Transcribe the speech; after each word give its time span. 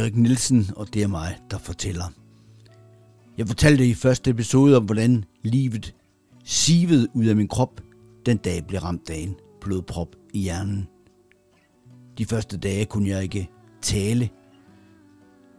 Erik 0.00 0.16
Nielsen, 0.16 0.70
og 0.76 0.94
det 0.94 1.02
er 1.02 1.06
mig, 1.06 1.38
der 1.50 1.58
fortæller. 1.58 2.04
Jeg 3.38 3.46
fortalte 3.46 3.86
i 3.86 3.94
første 3.94 4.30
episode 4.30 4.76
om, 4.76 4.84
hvordan 4.84 5.24
livet 5.42 5.94
sivede 6.44 7.08
ud 7.14 7.24
af 7.24 7.36
min 7.36 7.48
krop, 7.48 7.80
den 8.26 8.36
dag 8.36 8.54
jeg 8.54 8.66
blev 8.66 8.80
ramt 8.80 9.10
af 9.10 9.16
en 9.16 9.34
blodprop 9.60 10.16
i 10.34 10.38
hjernen. 10.38 10.88
De 12.18 12.24
første 12.24 12.58
dage 12.58 12.84
kunne 12.84 13.08
jeg 13.08 13.22
ikke 13.22 13.48
tale. 13.82 14.28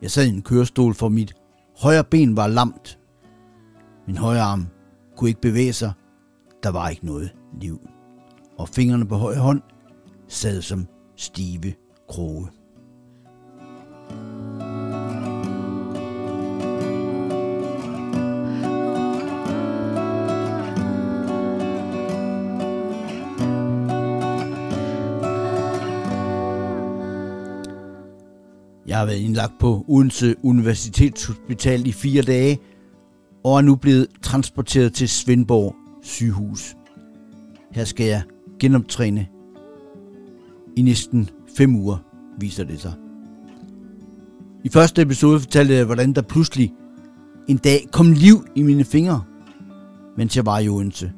Jeg 0.01 0.11
sad 0.11 0.25
i 0.25 0.29
en 0.29 0.41
kørestol, 0.41 0.93
for 0.93 1.09
mit 1.09 1.33
højre 1.77 2.03
ben 2.03 2.35
var 2.35 2.47
lamt. 2.47 2.99
Min 4.07 4.17
højre 4.17 4.41
arm 4.41 4.67
kunne 5.17 5.29
ikke 5.29 5.41
bevæge 5.41 5.73
sig. 5.73 5.91
Der 6.63 6.69
var 6.69 6.89
ikke 6.89 7.05
noget 7.05 7.35
liv. 7.61 7.79
Og 8.57 8.69
fingrene 8.69 9.07
på 9.07 9.15
højre 9.15 9.39
hånd 9.39 9.61
sad 10.27 10.61
som 10.61 10.87
stive 11.15 11.73
kroge. 12.09 12.47
Har 29.01 29.05
været 29.05 29.19
indlagt 29.19 29.53
på 29.59 29.85
Odense 29.87 30.35
Universitetshospital 30.43 31.87
i 31.87 31.91
fire 31.91 32.21
dage, 32.21 32.59
og 33.43 33.57
er 33.57 33.61
nu 33.61 33.75
blevet 33.75 34.07
transporteret 34.21 34.93
til 34.93 35.09
Svendborg 35.09 35.75
sygehus. 36.01 36.75
Her 37.71 37.83
skal 37.83 38.05
jeg 38.05 38.21
genoptræne 38.59 39.27
i 40.77 40.81
næsten 40.81 41.29
fem 41.57 41.75
uger, 41.75 41.97
viser 42.39 42.63
det 42.63 42.81
sig. 42.81 42.93
I 44.63 44.69
første 44.69 45.01
episode 45.01 45.39
fortalte 45.39 45.73
jeg, 45.73 45.85
hvordan 45.85 46.13
der 46.13 46.21
pludselig 46.21 46.73
en 47.47 47.57
dag 47.57 47.87
kom 47.91 48.11
liv 48.11 48.45
i 48.55 48.61
mine 48.61 48.83
fingre, 48.83 49.23
mens 50.17 50.35
jeg 50.35 50.45
var 50.45 50.59
i 50.59 50.69
Odense. 50.69 51.11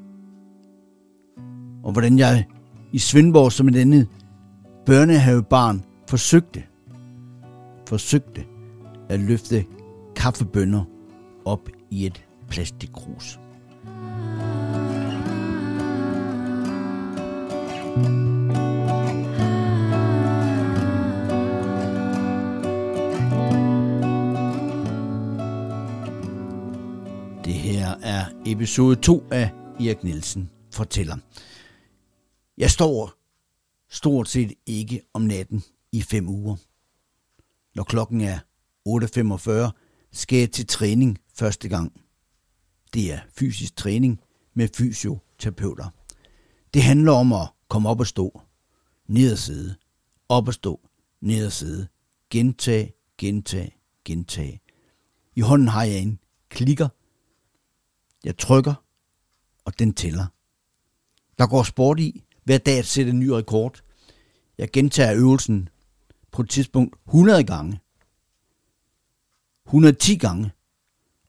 Og 1.83 1.91
hvordan 1.91 2.19
jeg 2.19 2.45
i 2.93 2.97
Svendborg 2.97 3.51
som 3.51 3.67
et 3.67 3.75
andet 3.75 4.07
børnehavebarn 4.85 5.83
forsøgte 6.09 6.63
forsøgte 7.87 8.45
at 9.09 9.19
løfte 9.19 9.65
kaffebønner 10.15 10.83
op 11.45 11.69
i 11.91 12.05
et 12.05 12.25
plastikkrus. 12.49 13.39
Det 27.45 27.53
her 27.53 27.95
er 28.03 28.25
episode 28.45 28.95
2 28.95 29.23
af 29.31 29.49
Erik 29.79 30.03
Nielsen 30.03 30.49
fortæller. 30.73 31.17
Jeg 32.57 32.71
står 32.71 33.11
stort 33.89 34.29
set 34.29 34.53
ikke 34.65 35.01
om 35.13 35.21
natten 35.21 35.63
i 35.91 36.01
fem 36.01 36.29
uger. 36.29 36.55
Når 37.75 37.83
klokken 37.83 38.21
er 38.21 38.39
8.45, 38.89 39.71
skal 40.11 40.39
jeg 40.39 40.51
til 40.51 40.67
træning 40.67 41.19
første 41.33 41.69
gang. 41.69 42.01
Det 42.93 43.13
er 43.13 43.19
fysisk 43.37 43.75
træning 43.75 44.19
med 44.53 44.67
fysioterapeuter. 44.75 45.89
Det 46.73 46.83
handler 46.83 47.11
om 47.11 47.33
at 47.33 47.47
komme 47.67 47.89
op 47.89 47.99
og 47.99 48.07
stå, 48.07 48.41
ned 49.07 49.31
og 49.31 49.37
sidde, 49.37 49.75
op 50.29 50.47
og 50.47 50.53
stå, 50.53 50.89
ned 51.21 51.45
og 51.45 51.51
sidde, 51.51 51.87
gentag, 52.29 52.93
gentag, 53.17 53.77
gentag. 54.05 54.61
I 55.35 55.41
hånden 55.41 55.67
har 55.67 55.83
jeg 55.83 55.99
en 55.99 56.19
klikker. 56.49 56.89
Jeg 58.23 58.37
trykker, 58.37 58.73
og 59.65 59.79
den 59.79 59.93
tæller. 59.93 60.25
Der 61.37 61.47
går 61.47 61.63
sport 61.63 61.99
i. 61.99 62.23
Hver 62.43 62.57
dag 62.57 62.79
at 62.79 62.85
sætte 62.85 63.11
en 63.11 63.19
ny 63.19 63.27
rekord. 63.27 63.81
Jeg 64.57 64.71
gentager 64.71 65.15
øvelsen 65.15 65.69
på 66.33 66.41
et 66.41 66.49
tidspunkt 66.49 66.95
100 67.07 67.43
gange. 67.43 67.79
110 69.65 70.17
gange. 70.17 70.51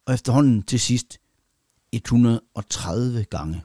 Og 0.06 0.15
efterhånden 0.15 0.62
til 0.62 0.81
sidst 0.81 1.19
130 1.92 3.25
gange. 3.25 3.62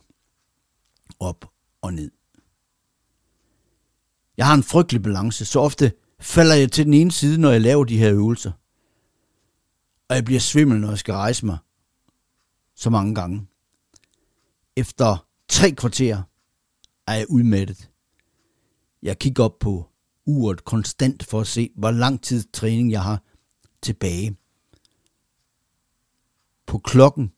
Op 1.19 1.51
og 1.81 1.93
ned. 1.93 2.11
Jeg 4.37 4.47
har 4.47 4.53
en 4.53 4.63
frygtelig 4.63 5.03
balance, 5.03 5.45
så 5.45 5.59
ofte 5.59 5.93
falder 6.19 6.55
jeg 6.55 6.71
til 6.71 6.85
den 6.85 6.93
ene 6.93 7.11
side, 7.11 7.41
når 7.41 7.51
jeg 7.51 7.61
laver 7.61 7.83
de 7.83 7.97
her 7.97 8.13
øvelser. 8.13 8.51
Og 10.09 10.15
jeg 10.15 10.25
bliver 10.25 10.39
svimmel, 10.39 10.79
når 10.79 10.89
jeg 10.89 10.97
skal 10.97 11.13
rejse 11.13 11.45
mig. 11.45 11.57
Så 12.75 12.89
mange 12.89 13.15
gange. 13.15 13.47
Efter 14.75 15.27
tre 15.47 15.71
kvarter 15.71 16.23
er 17.07 17.13
jeg 17.13 17.25
udmattet. 17.29 17.89
Jeg 19.03 19.19
kigger 19.19 19.43
op 19.43 19.59
på 19.59 19.88
uret 20.29 20.65
konstant 20.65 21.25
for 21.25 21.41
at 21.41 21.47
se, 21.47 21.69
hvor 21.75 21.91
lang 21.91 22.21
tid 22.21 22.43
træning 22.53 22.91
jeg 22.91 23.03
har 23.03 23.23
tilbage. 23.81 24.35
På 26.65 26.77
klokken 26.77 27.31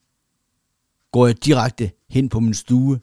går 1.12 1.28
jeg 1.28 1.46
direkte 1.46 1.92
hen 2.10 2.30
på 2.30 2.40
min 2.40 2.54
stue, 2.54 3.00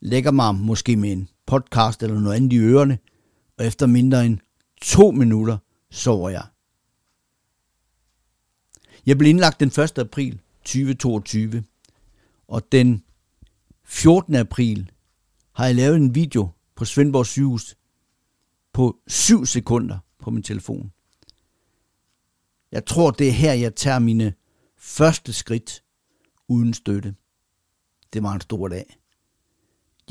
lægger 0.00 0.30
mig 0.30 0.54
måske 0.54 0.96
med 0.96 1.12
en 1.12 1.28
podcast 1.46 2.02
eller 2.02 2.20
noget 2.20 2.36
andet 2.36 2.52
i 2.52 2.58
ørerne, 2.58 2.98
og 3.58 3.66
efter 3.66 3.86
mindre 3.86 4.26
end 4.26 4.38
to 4.82 5.10
minutter 5.10 5.58
sover 5.90 6.30
jeg. 6.30 6.46
Jeg 9.06 9.18
blev 9.18 9.30
indlagt 9.30 9.60
den 9.60 9.68
1. 9.68 9.98
april 9.98 10.40
2022, 10.64 11.64
og 12.48 12.72
den 12.72 13.04
14. 13.84 14.34
april 14.34 14.90
har 15.52 15.66
jeg 15.66 15.74
lavet 15.74 15.96
en 15.96 16.14
video 16.14 16.48
på 16.74 16.84
Svendborg 16.84 17.26
sygehus, 17.26 17.77
på 18.78 19.00
7 19.06 19.46
sekunder 19.46 19.98
på 20.18 20.30
min 20.30 20.42
telefon. 20.42 20.92
Jeg 22.72 22.86
tror, 22.86 23.10
det 23.10 23.28
er 23.28 23.32
her, 23.32 23.52
jeg 23.52 23.74
tager 23.74 23.98
mine 23.98 24.34
første 24.76 25.32
skridt 25.32 25.84
uden 26.48 26.74
støtte. 26.74 27.14
Det 28.12 28.22
var 28.22 28.32
en 28.32 28.40
stor 28.40 28.68
dag. 28.68 28.98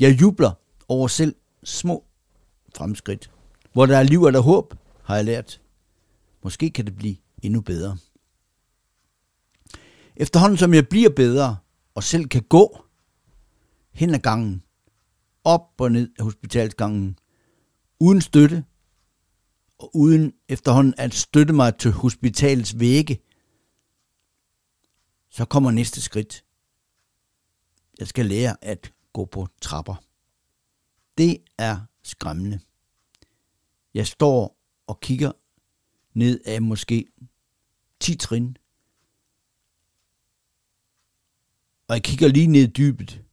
Jeg 0.00 0.20
jubler 0.20 0.52
over 0.88 1.08
selv 1.08 1.34
små 1.64 2.04
fremskridt. 2.76 3.30
Hvor 3.72 3.86
der 3.86 3.96
er 3.96 4.02
liv 4.02 4.22
og 4.22 4.32
der 4.32 4.40
håb, 4.40 4.74
har 5.02 5.16
jeg 5.16 5.24
lært. 5.24 5.60
Måske 6.42 6.70
kan 6.70 6.86
det 6.86 6.96
blive 6.96 7.16
endnu 7.42 7.60
bedre. 7.60 7.98
Efterhånden 10.16 10.58
som 10.58 10.74
jeg 10.74 10.88
bliver 10.88 11.10
bedre 11.10 11.56
og 11.94 12.02
selv 12.02 12.28
kan 12.28 12.42
gå 12.42 12.84
hen 13.92 14.14
ad 14.14 14.20
gangen, 14.20 14.62
op 15.44 15.72
og 15.78 15.92
ned 15.92 16.10
af 16.18 16.24
hospitalsgangen, 16.24 17.18
uden 18.00 18.20
støtte, 18.20 18.64
og 19.78 19.96
uden 19.96 20.34
efterhånden 20.48 20.94
at 20.98 21.14
støtte 21.14 21.52
mig 21.52 21.78
til 21.78 21.90
hospitalets 21.90 22.78
vægge, 22.78 23.20
så 25.30 25.44
kommer 25.44 25.70
næste 25.70 26.00
skridt. 26.00 26.44
Jeg 27.98 28.08
skal 28.08 28.26
lære 28.26 28.64
at 28.64 28.92
gå 29.12 29.24
på 29.24 29.48
trapper. 29.60 29.94
Det 31.18 31.38
er 31.58 31.80
skræmmende. 32.02 32.60
Jeg 33.94 34.06
står 34.06 34.58
og 34.86 35.00
kigger 35.00 35.32
ned 36.14 36.40
af 36.44 36.62
måske 36.62 37.06
10 38.00 38.16
trin. 38.16 38.56
Og 41.88 41.94
jeg 41.94 42.02
kigger 42.02 42.28
lige 42.28 42.46
ned 42.46 42.62
i 42.62 42.72
dybet 42.72 43.27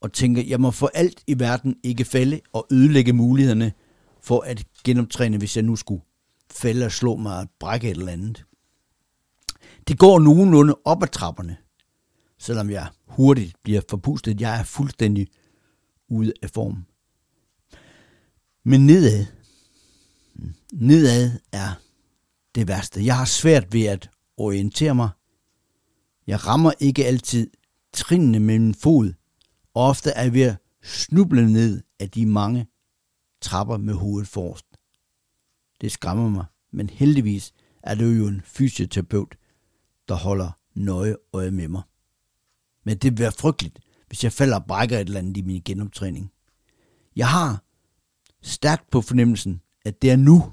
og 0.00 0.12
tænker, 0.12 0.42
jeg 0.42 0.60
må 0.60 0.70
for 0.70 0.90
alt 0.94 1.22
i 1.26 1.38
verden 1.38 1.76
ikke 1.82 2.04
falde 2.04 2.40
og 2.52 2.66
ødelægge 2.70 3.12
mulighederne 3.12 3.72
for 4.22 4.40
at 4.40 4.64
genoptræne, 4.84 5.38
hvis 5.38 5.56
jeg 5.56 5.64
nu 5.64 5.76
skulle 5.76 6.02
falde 6.50 6.86
og 6.86 6.92
slå 6.92 7.16
mig 7.16 7.38
og 7.38 7.48
brække 7.60 7.90
et 7.90 7.96
eller 7.96 8.12
andet. 8.12 8.44
Det 9.88 9.98
går 9.98 10.18
nogenlunde 10.18 10.78
op 10.84 11.02
ad 11.02 11.08
trapperne, 11.08 11.56
selvom 12.38 12.70
jeg 12.70 12.88
hurtigt 13.06 13.56
bliver 13.62 13.80
forpustet. 13.90 14.40
Jeg 14.40 14.60
er 14.60 14.64
fuldstændig 14.64 15.28
ude 16.08 16.32
af 16.42 16.50
form. 16.50 16.84
Men 18.64 18.86
nedad, 18.86 19.26
nedad 20.72 21.30
er 21.52 21.80
det 22.54 22.68
værste. 22.68 23.04
Jeg 23.04 23.16
har 23.16 23.24
svært 23.24 23.72
ved 23.72 23.84
at 23.84 24.10
orientere 24.36 24.94
mig. 24.94 25.08
Jeg 26.26 26.46
rammer 26.46 26.72
ikke 26.80 27.06
altid 27.06 27.50
trinene 27.92 28.40
med 28.40 28.58
min 28.58 28.74
fod, 28.74 29.12
ofte 29.78 30.10
er 30.10 30.30
ved 30.30 30.42
at 30.42 30.56
snuble 30.82 31.52
ned 31.52 31.82
af 32.00 32.10
de 32.10 32.26
mange 32.26 32.66
trapper 33.40 33.76
med 33.76 33.94
hovedet 33.94 34.28
forrest. 34.28 34.66
Det 35.80 35.92
skræmmer 35.92 36.28
mig, 36.28 36.44
men 36.72 36.90
heldigvis 36.90 37.52
er 37.82 37.94
det 37.94 38.18
jo 38.18 38.26
en 38.26 38.42
fysioterapeut, 38.44 39.36
der 40.08 40.14
holder 40.14 40.50
nøje 40.74 41.16
øje 41.32 41.50
med 41.50 41.68
mig. 41.68 41.82
Men 42.84 42.98
det 42.98 43.12
vil 43.12 43.18
være 43.18 43.32
frygteligt, 43.32 43.78
hvis 44.06 44.24
jeg 44.24 44.32
falder 44.32 44.56
og 44.56 44.66
brækker 44.66 44.98
et 44.98 45.06
eller 45.06 45.18
andet 45.18 45.36
i 45.36 45.42
min 45.42 45.62
genoptræning. 45.64 46.32
Jeg 47.16 47.28
har 47.28 47.64
stærkt 48.42 48.90
på 48.90 49.00
fornemmelsen, 49.00 49.62
at 49.84 50.02
det 50.02 50.10
er 50.10 50.16
nu. 50.16 50.52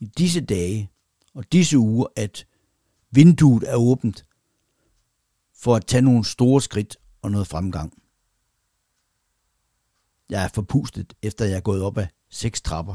i 0.00 0.06
disse 0.06 0.40
dage 0.40 0.90
og 1.34 1.52
disse 1.52 1.78
uger, 1.78 2.06
at 2.16 2.46
vinduet 3.10 3.64
er 3.66 3.76
åbent 3.76 4.24
for 5.54 5.76
at 5.76 5.86
tage 5.86 6.02
nogle 6.02 6.24
store 6.24 6.62
skridt 6.62 6.96
og 7.22 7.30
noget 7.30 7.46
fremgang. 7.46 8.02
Jeg 10.30 10.44
er 10.44 10.48
forpustet, 10.48 11.14
efter 11.22 11.44
jeg 11.44 11.56
er 11.56 11.60
gået 11.60 11.82
op 11.82 11.98
ad 11.98 12.06
seks 12.30 12.62
trapper. 12.62 12.94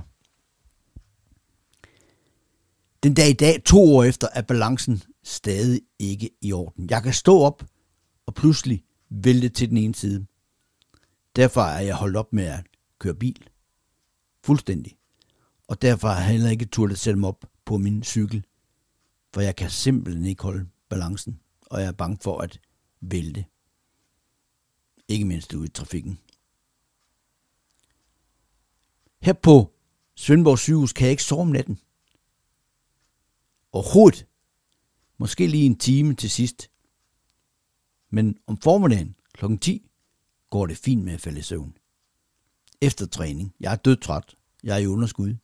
Den 3.03 3.13
dag 3.13 3.29
i 3.29 3.33
dag, 3.33 3.63
to 3.63 3.95
år 3.95 4.03
efter, 4.03 4.27
er 4.33 4.41
balancen 4.41 5.03
stadig 5.23 5.81
ikke 5.99 6.29
i 6.41 6.53
orden. 6.53 6.89
Jeg 6.89 7.03
kan 7.03 7.13
stå 7.13 7.39
op 7.39 7.65
og 8.25 8.33
pludselig 8.33 8.83
vælte 9.09 9.49
til 9.49 9.69
den 9.69 9.77
ene 9.77 9.95
side. 9.95 10.25
Derfor 11.35 11.61
er 11.61 11.81
jeg 11.81 11.95
holdt 11.95 12.17
op 12.17 12.33
med 12.33 12.43
at 12.43 12.65
køre 12.99 13.15
bil. 13.15 13.49
Fuldstændig. 14.43 14.97
Og 15.67 15.81
derfor 15.81 16.07
har 16.07 16.15
jeg 16.15 16.27
heller 16.27 16.49
ikke 16.49 16.65
turde 16.65 16.95
sætte 16.95 17.19
mig 17.19 17.27
op 17.27 17.45
på 17.65 17.77
min 17.77 18.03
cykel. 18.03 18.45
For 19.33 19.41
jeg 19.41 19.55
kan 19.55 19.69
simpelthen 19.69 20.25
ikke 20.25 20.43
holde 20.43 20.67
balancen, 20.89 21.39
og 21.61 21.81
jeg 21.81 21.87
er 21.87 21.91
bange 21.91 22.17
for 22.21 22.39
at 22.39 22.59
vælte. 23.01 23.45
Ikke 25.11 25.25
mindst 25.25 25.53
ude 25.53 25.65
i 25.65 25.69
trafikken. 25.69 26.19
Her 29.21 29.33
på 29.33 29.73
Svendborg 30.15 30.59
sygehus 30.59 30.93
kan 30.93 31.05
jeg 31.05 31.11
ikke 31.11 31.23
sove 31.23 31.41
om 31.41 31.47
natten. 31.47 31.79
Overhovedet. 33.71 34.27
Måske 35.17 35.47
lige 35.47 35.65
en 35.65 35.77
time 35.77 36.15
til 36.15 36.29
sidst. 36.29 36.71
Men 38.09 38.37
om 38.47 38.57
formiddagen 38.57 39.15
kl. 39.33 39.57
10 39.61 39.89
går 40.49 40.67
det 40.67 40.77
fint 40.77 41.03
med 41.03 41.13
at 41.13 41.21
falde 41.21 41.39
i 41.39 41.43
søvn. 41.43 41.77
Efter 42.81 43.05
træning. 43.05 43.55
Jeg 43.59 43.71
er 43.71 43.75
dødtræt. 43.75 44.35
Jeg 44.63 44.75
er 44.75 44.79
i 44.79 44.87
underskud. 44.87 45.35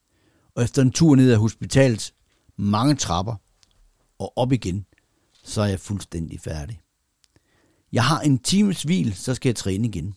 Og 0.55 0.63
efter 0.63 0.81
en 0.81 0.91
tur 0.91 1.15
ned 1.15 1.31
ad 1.31 1.37
hospitalets 1.37 2.13
mange 2.55 2.95
trapper 2.95 3.35
og 4.17 4.37
op 4.37 4.51
igen, 4.51 4.85
så 5.43 5.61
er 5.61 5.67
jeg 5.67 5.79
fuldstændig 5.79 6.39
færdig. 6.39 6.81
Jeg 7.97 8.05
har 8.05 8.21
en 8.21 8.39
times 8.39 8.83
hvil, 8.83 9.13
så 9.13 9.35
skal 9.35 9.49
jeg 9.49 9.55
træne 9.55 9.87
igen. 9.87 10.15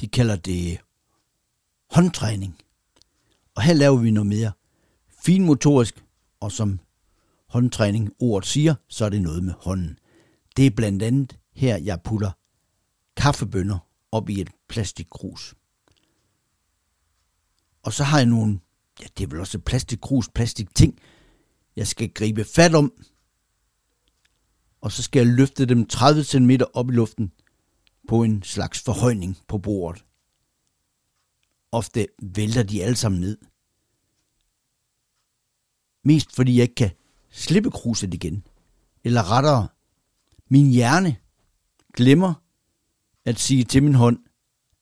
De 0.00 0.08
kalder 0.08 0.36
det 0.36 0.80
håndtræning. 1.90 2.58
Og 3.54 3.62
her 3.62 3.74
laver 3.74 3.96
vi 3.96 4.10
noget 4.10 4.26
mere 4.26 4.52
finmotorisk, 5.22 6.04
og 6.40 6.52
som 6.52 6.80
håndtræning 7.48 8.12
ordet 8.18 8.48
siger, 8.48 8.74
så 8.88 9.04
er 9.04 9.08
det 9.08 9.22
noget 9.22 9.44
med 9.44 9.54
hånden. 9.58 9.98
Det 10.56 10.66
er 10.66 10.70
blandt 10.70 11.02
andet 11.02 11.38
her, 11.54 11.76
jeg 11.76 12.02
putter 12.02 12.30
kaffebønner 13.16 13.78
op 14.12 14.28
i 14.28 14.40
et 14.40 14.50
plastikkrus. 14.68 15.54
Og 17.82 17.92
så 17.92 18.04
har 18.04 18.18
jeg 18.18 18.26
nogle, 18.26 18.60
ja 19.00 19.06
det 19.18 19.24
er 19.24 19.28
vel 19.28 19.40
også 19.40 19.58
plastikkrus, 19.58 20.28
plastikting, 20.28 20.98
jeg 21.76 21.86
skal 21.86 22.08
gribe 22.08 22.44
fat 22.44 22.74
om, 22.74 22.92
og 24.86 24.92
så 24.92 25.02
skal 25.02 25.20
jeg 25.26 25.34
løfte 25.34 25.66
dem 25.66 25.86
30 25.86 26.24
cm 26.24 26.50
op 26.74 26.90
i 26.90 26.92
luften 26.92 27.32
på 28.08 28.22
en 28.22 28.42
slags 28.42 28.80
forhøjning 28.80 29.38
på 29.48 29.58
bordet. 29.58 30.04
Ofte 31.72 32.06
vælter 32.22 32.62
de 32.62 32.82
alle 32.84 32.96
sammen 32.96 33.20
ned. 33.20 33.38
Mest 36.04 36.34
fordi 36.34 36.56
jeg 36.56 36.62
ikke 36.62 36.74
kan 36.74 36.90
slippe 37.30 37.70
kruset 37.70 38.14
igen. 38.14 38.46
Eller 39.04 39.30
rettere, 39.30 39.68
min 40.48 40.70
hjerne 40.70 41.16
glemmer 41.96 42.34
at 43.24 43.38
sige 43.38 43.64
til 43.64 43.82
min 43.82 43.94
hånd, 43.94 44.18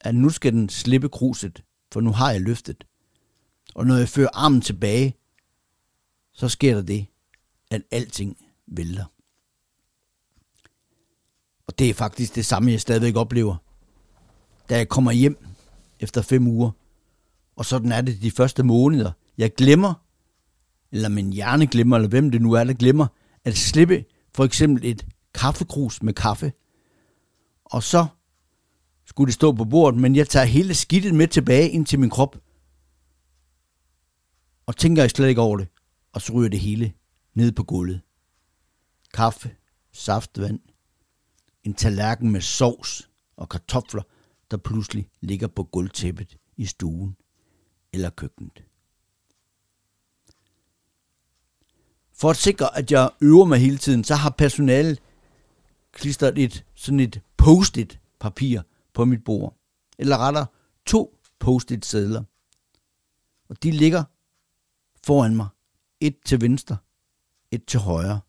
at 0.01 0.15
nu 0.15 0.31
skal 0.31 0.53
den 0.53 0.69
slippe 0.69 1.09
kruset, 1.09 1.65
for 1.93 2.01
nu 2.01 2.11
har 2.11 2.31
jeg 2.31 2.41
løftet. 2.41 2.87
Og 3.75 3.87
når 3.87 3.97
jeg 3.97 4.09
fører 4.09 4.31
armen 4.33 4.61
tilbage, 4.61 5.17
så 6.33 6.49
sker 6.49 6.75
der 6.75 6.83
det, 6.83 7.07
at 7.71 7.83
alting 7.91 8.37
vælter. 8.67 9.14
Og 11.75 11.79
det 11.79 11.91
er 11.91 11.95
faktisk 11.95 12.35
det 12.35 12.47
samme, 12.47 12.73
jeg 12.73 12.81
stadigvæk 12.81 13.17
oplever. 13.17 13.57
Da 14.69 14.77
jeg 14.77 14.89
kommer 14.89 15.13
hjem 15.13 15.47
efter 16.01 16.23
fem 16.23 16.47
uger, 16.47 16.71
og 17.57 17.65
sådan 17.65 17.93
er 17.93 18.01
det 18.01 18.23
de 18.23 18.31
første 18.31 18.63
måneder. 18.63 19.13
Jeg 19.39 19.55
glemmer, 19.55 19.95
eller 20.93 21.09
min 21.09 21.33
hjerne 21.33 21.67
glemmer, 21.67 21.97
eller 21.97 22.09
hvem 22.09 22.31
det 22.31 22.43
nu 22.43 22.53
er, 22.53 22.65
der 22.65 22.73
glemmer, 22.73 23.07
at 23.45 23.57
slippe 23.57 24.05
for 24.35 24.45
eksempel 24.45 24.85
et 24.85 25.07
kaffekrus 25.35 26.03
med 26.03 26.15
kaffe. 26.15 26.53
Og 27.65 27.83
så 27.83 28.07
skulle 29.05 29.27
det 29.27 29.35
stå 29.35 29.53
på 29.53 29.65
bordet, 29.65 30.01
men 30.01 30.17
jeg 30.17 30.29
tager 30.29 30.47
hele 30.47 30.75
skidtet 30.75 31.15
med 31.15 31.29
tilbage 31.29 31.71
ind 31.71 31.87
til 31.87 32.01
min 32.01 32.11
krop. 32.11 32.37
Og 34.67 34.77
tænker 34.77 35.03
jeg 35.03 35.11
slet 35.11 35.29
ikke 35.29 35.41
over 35.41 35.57
det. 35.57 35.69
Og 36.13 36.23
så 36.23 36.33
ryger 36.33 36.51
det 36.51 36.61
hele 36.61 36.93
ned 37.35 37.53
på 37.53 37.63
gulvet. 37.63 38.01
Kaffe, 39.15 39.51
saftvand, 39.93 40.61
en 41.65 41.75
tallerken 41.75 42.31
med 42.31 42.41
sovs 42.41 43.11
og 43.37 43.49
kartofler, 43.49 44.03
der 44.51 44.57
pludselig 44.57 45.11
ligger 45.21 45.49
på 45.49 45.65
gulvtæppet 45.65 46.37
i 46.57 46.67
stuen 46.67 47.17
eller 47.93 48.11
køkkenet. 48.11 48.65
For 52.13 52.31
at 52.31 52.37
sikre, 52.37 52.79
at 52.79 52.93
jeg 52.93 53.11
øver 53.21 53.45
mig 53.45 53.59
hele 53.59 53.79
tiden, 53.79 54.05
så 54.05 54.15
har 54.15 54.31
personalet 54.31 55.03
klistret 55.93 56.39
et 56.39 56.65
sådan 56.75 57.01
et 57.01 57.21
post-it 57.37 58.01
papir 58.21 58.63
på 58.93 59.05
mit 59.05 59.25
bord. 59.25 59.57
Eller 59.99 60.19
rettere 60.19 60.47
to 60.87 61.19
post-it 61.39 61.87
sædler. 61.87 62.23
Og 63.49 63.63
de 63.63 63.71
ligger 63.71 64.05
foran 65.07 65.37
mig. 65.37 65.49
Et 66.01 66.17
til 66.27 66.41
venstre, 66.41 66.77
et 67.51 67.65
til 67.65 67.81
højre. 67.81 68.21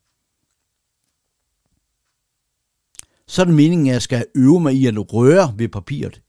Så 3.28 3.42
er 3.42 3.46
det 3.46 3.54
meningen, 3.54 3.88
at 3.88 3.94
jeg 3.94 4.02
skal 4.02 4.26
øve 4.36 4.60
mig 4.60 4.74
i 4.74 4.88
at 4.88 5.14
røre 5.14 5.54
ved 5.58 5.70
papiret. 5.70 6.22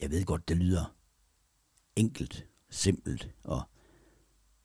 Jeg 0.00 0.10
ved 0.10 0.24
godt, 0.24 0.48
det 0.48 0.56
lyder 0.56 0.94
enkelt, 1.96 2.46
simpelt 2.70 3.30
og 3.44 3.62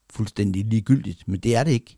fuldstændig 0.09 0.65
ligegyldigt, 0.65 1.27
men 1.27 1.39
det 1.39 1.55
er 1.55 1.63
det 1.63 1.71
ikke. 1.71 1.97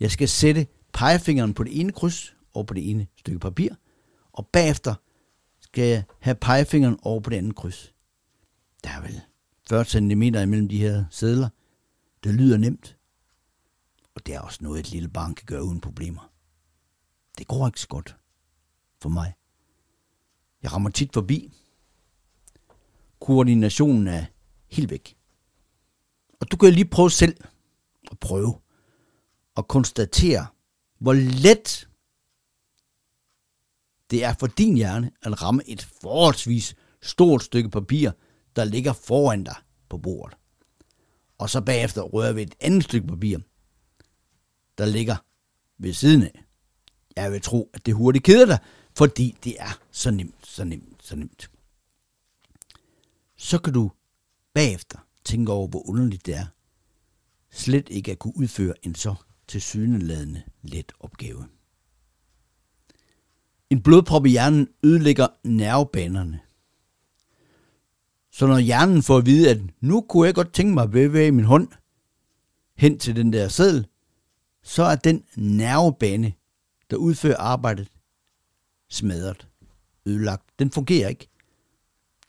Jeg 0.00 0.10
skal 0.10 0.28
sætte 0.28 0.66
pegefingeren 0.92 1.54
på 1.54 1.64
det 1.64 1.80
ene 1.80 1.92
kryds 1.92 2.36
og 2.54 2.66
på 2.66 2.74
det 2.74 2.90
ene 2.90 3.06
stykke 3.16 3.38
papir, 3.38 3.74
og 4.32 4.46
bagefter 4.46 4.94
skal 5.60 5.84
jeg 5.84 6.04
have 6.18 6.34
pegefingeren 6.34 6.98
over 7.02 7.20
på 7.20 7.30
det 7.30 7.36
andet 7.36 7.56
kryds. 7.56 7.94
Der 8.84 8.90
er 8.90 9.00
vel 9.00 9.20
40 9.68 9.84
cm 9.84 10.22
imellem 10.22 10.68
de 10.68 10.78
her 10.78 11.04
sædler. 11.10 11.48
Det 12.24 12.34
lyder 12.34 12.56
nemt. 12.56 12.96
Og 14.14 14.26
det 14.26 14.34
er 14.34 14.40
også 14.40 14.58
noget, 14.62 14.80
et 14.80 14.90
lille 14.90 15.08
barn 15.08 15.34
kan 15.34 15.46
gøre 15.46 15.64
uden 15.64 15.80
problemer. 15.80 16.32
Det 17.38 17.46
går 17.46 17.66
ikke 17.66 17.80
så 17.80 17.88
godt 17.88 18.16
for 19.02 19.08
mig. 19.08 19.32
Jeg 20.62 20.72
rammer 20.72 20.90
tit 20.90 21.12
forbi. 21.12 21.52
Koordinationen 23.20 24.06
er 24.06 24.24
helt 24.68 24.90
væk. 24.90 25.16
Og 26.40 26.50
du 26.50 26.56
kan 26.56 26.72
lige 26.72 26.84
prøve 26.84 27.10
selv 27.10 27.36
at 28.10 28.18
prøve 28.18 28.60
at 29.56 29.68
konstatere, 29.68 30.46
hvor 30.98 31.12
let 31.12 31.88
det 34.10 34.24
er 34.24 34.34
for 34.40 34.46
din 34.46 34.76
hjerne 34.76 35.10
at 35.22 35.42
ramme 35.42 35.68
et 35.68 35.82
forholdsvis 35.82 36.74
stort 37.02 37.42
stykke 37.42 37.70
papir, 37.70 38.10
der 38.56 38.64
ligger 38.64 38.92
foran 38.92 39.44
dig 39.44 39.56
på 39.88 39.98
bordet. 39.98 40.36
Og 41.38 41.50
så 41.50 41.60
bagefter 41.60 42.02
rører 42.02 42.32
ved 42.32 42.42
et 42.42 42.54
andet 42.60 42.84
stykke 42.84 43.06
papir, 43.06 43.38
der 44.78 44.86
ligger 44.86 45.16
ved 45.78 45.92
siden 45.92 46.22
af. 46.22 46.44
Jeg 47.16 47.32
vil 47.32 47.42
tro, 47.42 47.70
at 47.74 47.86
det 47.86 47.94
hurtigt 47.94 48.24
keder 48.24 48.46
dig, 48.46 48.58
fordi 48.98 49.36
det 49.44 49.56
er 49.58 49.78
så 49.90 50.10
nemt, 50.10 50.46
så 50.46 50.64
nemt, 50.64 51.02
så 51.02 51.16
nemt. 51.16 51.50
Så 53.36 53.58
kan 53.58 53.72
du 53.72 53.90
bagefter 54.54 54.98
tænke 55.24 55.52
over, 55.52 55.68
hvor 55.68 55.88
underligt 55.88 56.26
det 56.26 56.34
er, 56.36 56.46
slet 57.50 57.88
ikke 57.88 58.12
at 58.12 58.18
kunne 58.18 58.36
udføre 58.36 58.74
en 58.82 58.94
så 58.94 59.14
tilsyneladende 59.48 60.42
let 60.62 60.92
opgave. 61.00 61.46
En 63.70 63.82
blodprop 63.82 64.26
i 64.26 64.30
hjernen 64.30 64.68
ødelægger 64.82 65.26
nervebanerne. 65.44 66.40
Så 68.30 68.46
når 68.46 68.58
hjernen 68.58 69.02
får 69.02 69.18
at 69.18 69.26
vide, 69.26 69.50
at 69.50 69.60
nu 69.80 70.00
kunne 70.00 70.26
jeg 70.26 70.34
godt 70.34 70.52
tænke 70.52 70.74
mig 70.74 70.82
at 70.84 70.90
bevæge 70.90 71.32
min 71.32 71.44
hånd 71.44 71.68
hen 72.76 72.98
til 72.98 73.16
den 73.16 73.32
der 73.32 73.48
sædel, 73.48 73.86
så 74.62 74.82
er 74.82 74.96
den 74.96 75.24
nervebane, 75.36 76.32
der 76.90 76.96
udfører 76.96 77.36
arbejdet, 77.36 77.88
smadret, 78.88 79.48
ødelagt. 80.06 80.58
Den 80.58 80.70
fungerer 80.70 81.08
ikke. 81.08 81.28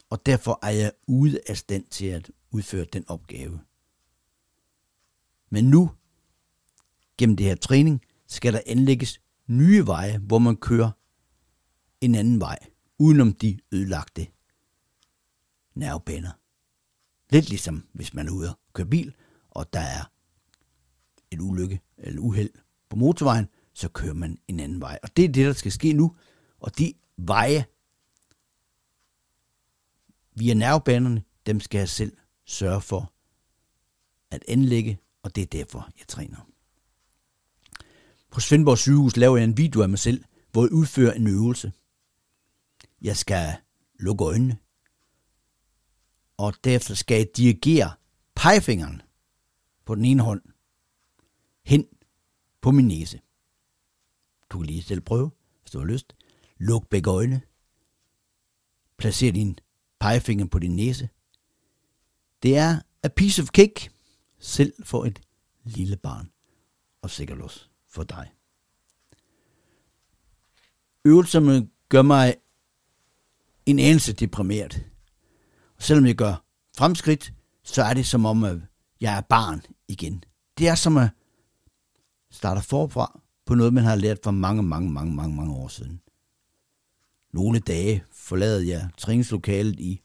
Og 0.09 0.25
derfor 0.25 0.59
er 0.61 0.69
jeg 0.69 0.91
ude 1.07 1.39
af 1.49 1.57
stand 1.57 1.85
til 1.85 2.05
at 2.05 2.31
udføre 2.51 2.85
den 2.93 3.05
opgave. 3.07 3.59
Men 5.49 5.69
nu, 5.69 5.91
gennem 7.17 7.35
det 7.35 7.45
her 7.45 7.55
træning, 7.55 8.01
skal 8.27 8.53
der 8.53 8.61
anlægges 8.65 9.21
nye 9.47 9.85
veje, 9.85 10.17
hvor 10.17 10.39
man 10.39 10.57
kører 10.57 10.91
en 12.01 12.15
anden 12.15 12.39
vej, 12.39 12.57
udenom 12.99 13.33
de 13.33 13.59
ødelagte 13.71 14.27
nervebaner. 15.75 16.31
Lidt 17.29 17.49
ligesom 17.49 17.87
hvis 17.93 18.13
man 18.13 18.27
er 18.27 18.31
ude 18.31 18.49
og 18.49 18.73
kører 18.73 18.87
bil, 18.87 19.15
og 19.49 19.73
der 19.73 19.79
er 19.79 20.11
et 21.31 21.41
ulykke 21.41 21.81
eller 21.97 22.21
uheld 22.21 22.49
på 22.89 22.95
motorvejen, 22.95 23.47
så 23.73 23.89
kører 23.89 24.13
man 24.13 24.37
en 24.47 24.59
anden 24.59 24.81
vej. 24.81 24.99
Og 25.03 25.17
det 25.17 25.25
er 25.25 25.29
det, 25.29 25.45
der 25.45 25.53
skal 25.53 25.71
ske 25.71 25.93
nu. 25.93 26.15
Og 26.59 26.77
de 26.77 26.93
veje 27.17 27.65
via 30.35 30.53
nervebanerne, 30.53 31.23
dem 31.45 31.59
skal 31.59 31.79
jeg 31.79 31.89
selv 31.89 32.17
sørge 32.45 32.81
for 32.81 33.13
at 34.31 34.45
anlægge, 34.47 34.99
og 35.23 35.35
det 35.35 35.41
er 35.41 35.45
derfor, 35.45 35.89
jeg 35.99 36.07
træner. 36.07 36.49
På 38.31 38.39
Svendborg 38.39 38.77
sygehus 38.77 39.17
laver 39.17 39.37
jeg 39.37 39.43
en 39.43 39.57
video 39.57 39.81
af 39.81 39.89
mig 39.89 39.99
selv, 39.99 40.23
hvor 40.51 40.63
jeg 40.63 40.71
udfører 40.71 41.13
en 41.13 41.27
øvelse. 41.27 41.73
Jeg 43.01 43.17
skal 43.17 43.55
lukke 43.99 44.25
øjnene, 44.25 44.57
og 46.37 46.53
derefter 46.63 46.95
skal 46.95 47.17
jeg 47.17 47.27
dirigere 47.37 47.93
pegefingeren 48.35 49.01
på 49.85 49.95
den 49.95 50.05
ene 50.05 50.23
hånd 50.23 50.41
hen 51.65 51.87
på 52.61 52.71
min 52.71 52.87
næse. 52.87 53.21
Du 54.49 54.57
kan 54.57 54.65
lige 54.65 54.83
selv 54.83 55.01
prøve, 55.01 55.31
hvis 55.61 55.71
du 55.71 55.79
har 55.79 55.85
lyst. 55.85 56.15
Luk 56.59 56.89
begge 56.89 57.09
øjne. 57.09 57.41
Placer 58.97 59.31
din 59.31 59.59
pegefinger 59.99 60.45
på 60.45 60.59
din 60.59 60.75
næse. 60.75 61.09
Det 62.43 62.57
er 62.57 62.79
a 63.03 63.07
piece 63.07 63.41
of 63.41 63.47
cake, 63.47 63.89
selv 64.39 64.73
for 64.83 65.05
et 65.05 65.21
lille 65.63 65.97
barn, 65.97 66.31
og 67.01 67.09
sikkert 67.09 67.41
også 67.41 67.67
for 67.87 68.03
dig. 68.03 68.31
Øvelserne 71.05 71.69
gør 71.89 72.01
mig 72.01 72.35
en 73.65 73.79
anelse 73.79 74.13
deprimeret. 74.13 74.85
Og 75.77 75.83
selvom 75.83 76.05
jeg 76.05 76.15
gør 76.15 76.43
fremskridt, 76.77 77.33
så 77.63 77.83
er 77.83 77.93
det 77.93 78.05
som 78.05 78.25
om, 78.25 78.43
at 78.43 78.57
jeg 79.01 79.17
er 79.17 79.21
barn 79.21 79.61
igen. 79.87 80.23
Det 80.57 80.67
er 80.67 80.75
som 80.75 80.97
at 80.97 81.09
starte 82.31 82.61
forfra 82.61 83.21
på 83.45 83.55
noget, 83.55 83.73
man 83.73 83.83
har 83.83 83.95
lært 83.95 84.19
for 84.23 84.31
mange, 84.31 84.63
mange, 84.63 84.91
mange, 84.91 85.15
mange, 85.15 85.35
mange 85.35 85.53
år 85.53 85.67
siden. 85.67 86.01
Nogle 87.31 87.59
dage 87.59 88.03
forlader 88.11 88.59
jeg 88.59 88.89
træningslokalet 88.97 89.79
i 89.79 90.01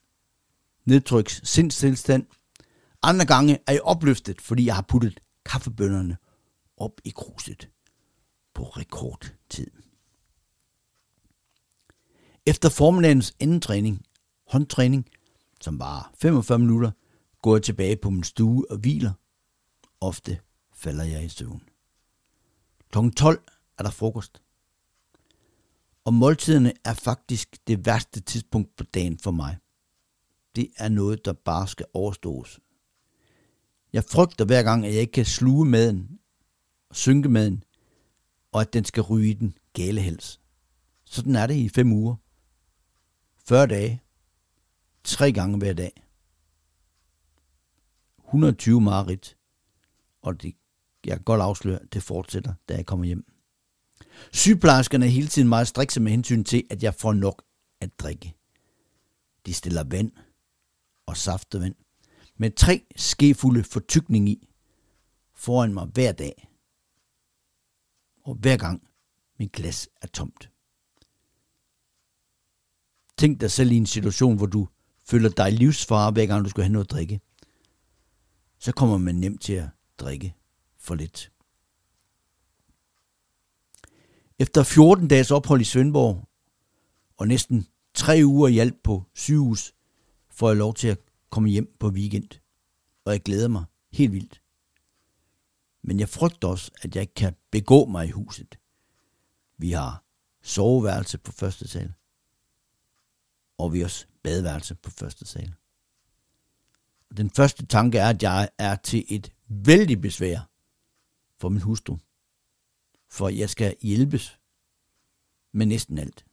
nedtryks 0.84 1.40
sindstilstand. 1.44 2.26
Andre 3.02 3.26
gange 3.26 3.58
er 3.66 3.72
jeg 3.72 3.82
opløftet, 3.82 4.40
fordi 4.40 4.66
jeg 4.66 4.74
har 4.74 4.82
puttet 4.88 5.20
kaffebønderne 5.44 6.16
op 6.76 7.00
i 7.04 7.10
kruset 7.10 7.68
på 8.54 8.62
rekordtid. 8.62 9.70
Efter 12.46 12.68
formiddagens 12.68 13.34
endetræning, 13.38 14.06
håndtræning, 14.46 15.08
som 15.60 15.78
var 15.78 16.12
45 16.20 16.58
minutter, 16.58 16.90
går 17.42 17.56
jeg 17.56 17.62
tilbage 17.62 17.96
på 17.96 18.10
min 18.10 18.24
stue 18.24 18.70
og 18.70 18.76
hviler. 18.76 19.12
Ofte 20.00 20.38
falder 20.74 21.04
jeg 21.04 21.24
i 21.24 21.28
søvn. 21.28 21.62
Kl. 22.90 22.98
12 23.16 23.42
er 23.78 23.82
der 23.82 23.90
frokost. 23.90 24.43
Og 26.04 26.14
måltiderne 26.14 26.72
er 26.84 26.94
faktisk 26.94 27.56
det 27.66 27.86
værste 27.86 28.20
tidspunkt 28.20 28.76
på 28.76 28.84
dagen 28.84 29.18
for 29.18 29.30
mig. 29.30 29.58
Det 30.56 30.70
er 30.76 30.88
noget, 30.88 31.24
der 31.24 31.32
bare 31.32 31.68
skal 31.68 31.86
overstås. 31.94 32.60
Jeg 33.92 34.04
frygter 34.04 34.44
hver 34.44 34.62
gang, 34.62 34.86
at 34.86 34.92
jeg 34.92 35.00
ikke 35.00 35.12
kan 35.12 35.24
sluge 35.24 35.66
maden 35.66 36.18
og 36.90 36.96
synke 36.96 37.28
maden, 37.28 37.64
og 38.52 38.60
at 38.60 38.72
den 38.72 38.84
skal 38.84 39.02
ryge 39.02 39.30
i 39.30 39.32
den 39.32 39.58
gale 39.72 40.00
hals. 40.00 40.40
Sådan 41.04 41.36
er 41.36 41.46
det 41.46 41.54
i 41.54 41.68
fem 41.68 41.92
uger. 41.92 42.16
40 43.38 43.66
dage. 43.66 44.02
Tre 45.04 45.32
gange 45.32 45.58
hver 45.58 45.72
dag. 45.72 46.04
120 48.24 48.80
marit. 48.80 49.36
Og 50.22 50.42
det, 50.42 50.54
jeg 51.04 51.16
kan 51.16 51.24
godt 51.24 51.40
afsløre, 51.40 51.78
det 51.92 52.02
fortsætter, 52.02 52.54
da 52.68 52.74
jeg 52.74 52.86
kommer 52.86 53.06
hjem. 53.06 53.33
Sygeplejerskerne 54.32 55.06
er 55.06 55.10
hele 55.10 55.28
tiden 55.28 55.48
meget 55.48 55.68
strikse 55.68 56.00
med 56.00 56.10
hensyn 56.10 56.44
til, 56.44 56.64
at 56.70 56.82
jeg 56.82 56.94
får 56.94 57.12
nok 57.12 57.42
at 57.80 57.98
drikke. 57.98 58.34
De 59.46 59.54
stiller 59.54 59.84
vand 59.84 60.12
og 61.06 61.16
saftevand 61.16 61.74
med 62.36 62.50
tre 62.50 62.86
skefulde 62.96 63.64
fortykning 63.64 64.28
i 64.28 64.48
foran 65.34 65.74
mig 65.74 65.86
hver 65.86 66.12
dag. 66.12 66.48
Og 68.24 68.34
hver 68.34 68.56
gang 68.56 68.88
min 69.38 69.50
glas 69.52 69.88
er 70.02 70.06
tomt. 70.06 70.50
Tænk 73.18 73.40
dig 73.40 73.50
selv 73.50 73.72
i 73.72 73.76
en 73.76 73.86
situation, 73.86 74.36
hvor 74.36 74.46
du 74.46 74.68
føler 75.04 75.28
dig 75.28 75.52
livsfare, 75.52 76.12
hver 76.12 76.26
gang 76.26 76.44
du 76.44 76.50
skal 76.50 76.62
have 76.62 76.72
noget 76.72 76.86
at 76.86 76.90
drikke. 76.90 77.20
Så 78.58 78.72
kommer 78.72 78.98
man 78.98 79.14
nemt 79.14 79.42
til 79.42 79.52
at 79.52 79.68
drikke 79.98 80.34
for 80.78 80.94
lidt. 80.94 81.33
Efter 84.38 84.62
14 84.62 85.08
dages 85.08 85.30
ophold 85.30 85.60
i 85.60 85.64
Svendborg, 85.64 86.28
og 87.16 87.28
næsten 87.28 87.66
tre 87.94 88.20
uger 88.24 88.48
i 88.48 88.58
alt 88.58 88.82
på 88.82 89.02
sygehus, 89.14 89.74
får 90.30 90.48
jeg 90.48 90.56
lov 90.56 90.74
til 90.74 90.88
at 90.88 90.98
komme 91.30 91.48
hjem 91.48 91.76
på 91.80 91.88
weekend. 91.88 92.28
Og 93.04 93.12
jeg 93.12 93.22
glæder 93.22 93.48
mig 93.48 93.64
helt 93.92 94.12
vildt. 94.12 94.42
Men 95.82 96.00
jeg 96.00 96.08
frygter 96.08 96.48
også, 96.48 96.70
at 96.82 96.94
jeg 96.94 97.00
ikke 97.00 97.14
kan 97.14 97.36
begå 97.50 97.86
mig 97.86 98.06
i 98.06 98.10
huset. 98.10 98.58
Vi 99.58 99.72
har 99.72 100.04
soveværelse 100.42 101.18
på 101.18 101.32
første 101.32 101.68
sal. 101.68 101.92
Og 103.58 103.72
vi 103.72 103.78
har 103.78 103.84
også 103.84 104.06
badeværelse 104.22 104.74
på 104.74 104.90
første 104.90 105.26
sal. 105.26 105.54
Den 107.16 107.30
første 107.30 107.66
tanke 107.66 107.98
er, 107.98 108.08
at 108.08 108.22
jeg 108.22 108.48
er 108.58 108.76
til 108.76 109.04
et 109.08 109.32
vældig 109.48 110.00
besvær 110.00 110.50
for 111.40 111.48
min 111.48 111.62
hustru 111.62 111.96
for 113.14 113.28
jeg 113.28 113.50
skal 113.50 113.76
hjælpes 113.82 114.40
med 115.52 115.66
næsten 115.66 115.98
alt. 115.98 116.26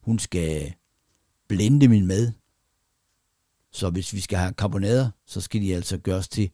Hun 0.00 0.18
skal 0.18 0.74
blende 1.48 1.88
min 1.88 2.06
mad, 2.06 2.32
så 3.70 3.90
hvis 3.90 4.12
vi 4.12 4.20
skal 4.20 4.38
have 4.38 4.52
karbonader, 4.52 5.10
så 5.26 5.40
skal 5.40 5.60
de 5.60 5.74
altså 5.74 5.98
gøres 5.98 6.28
til 6.28 6.50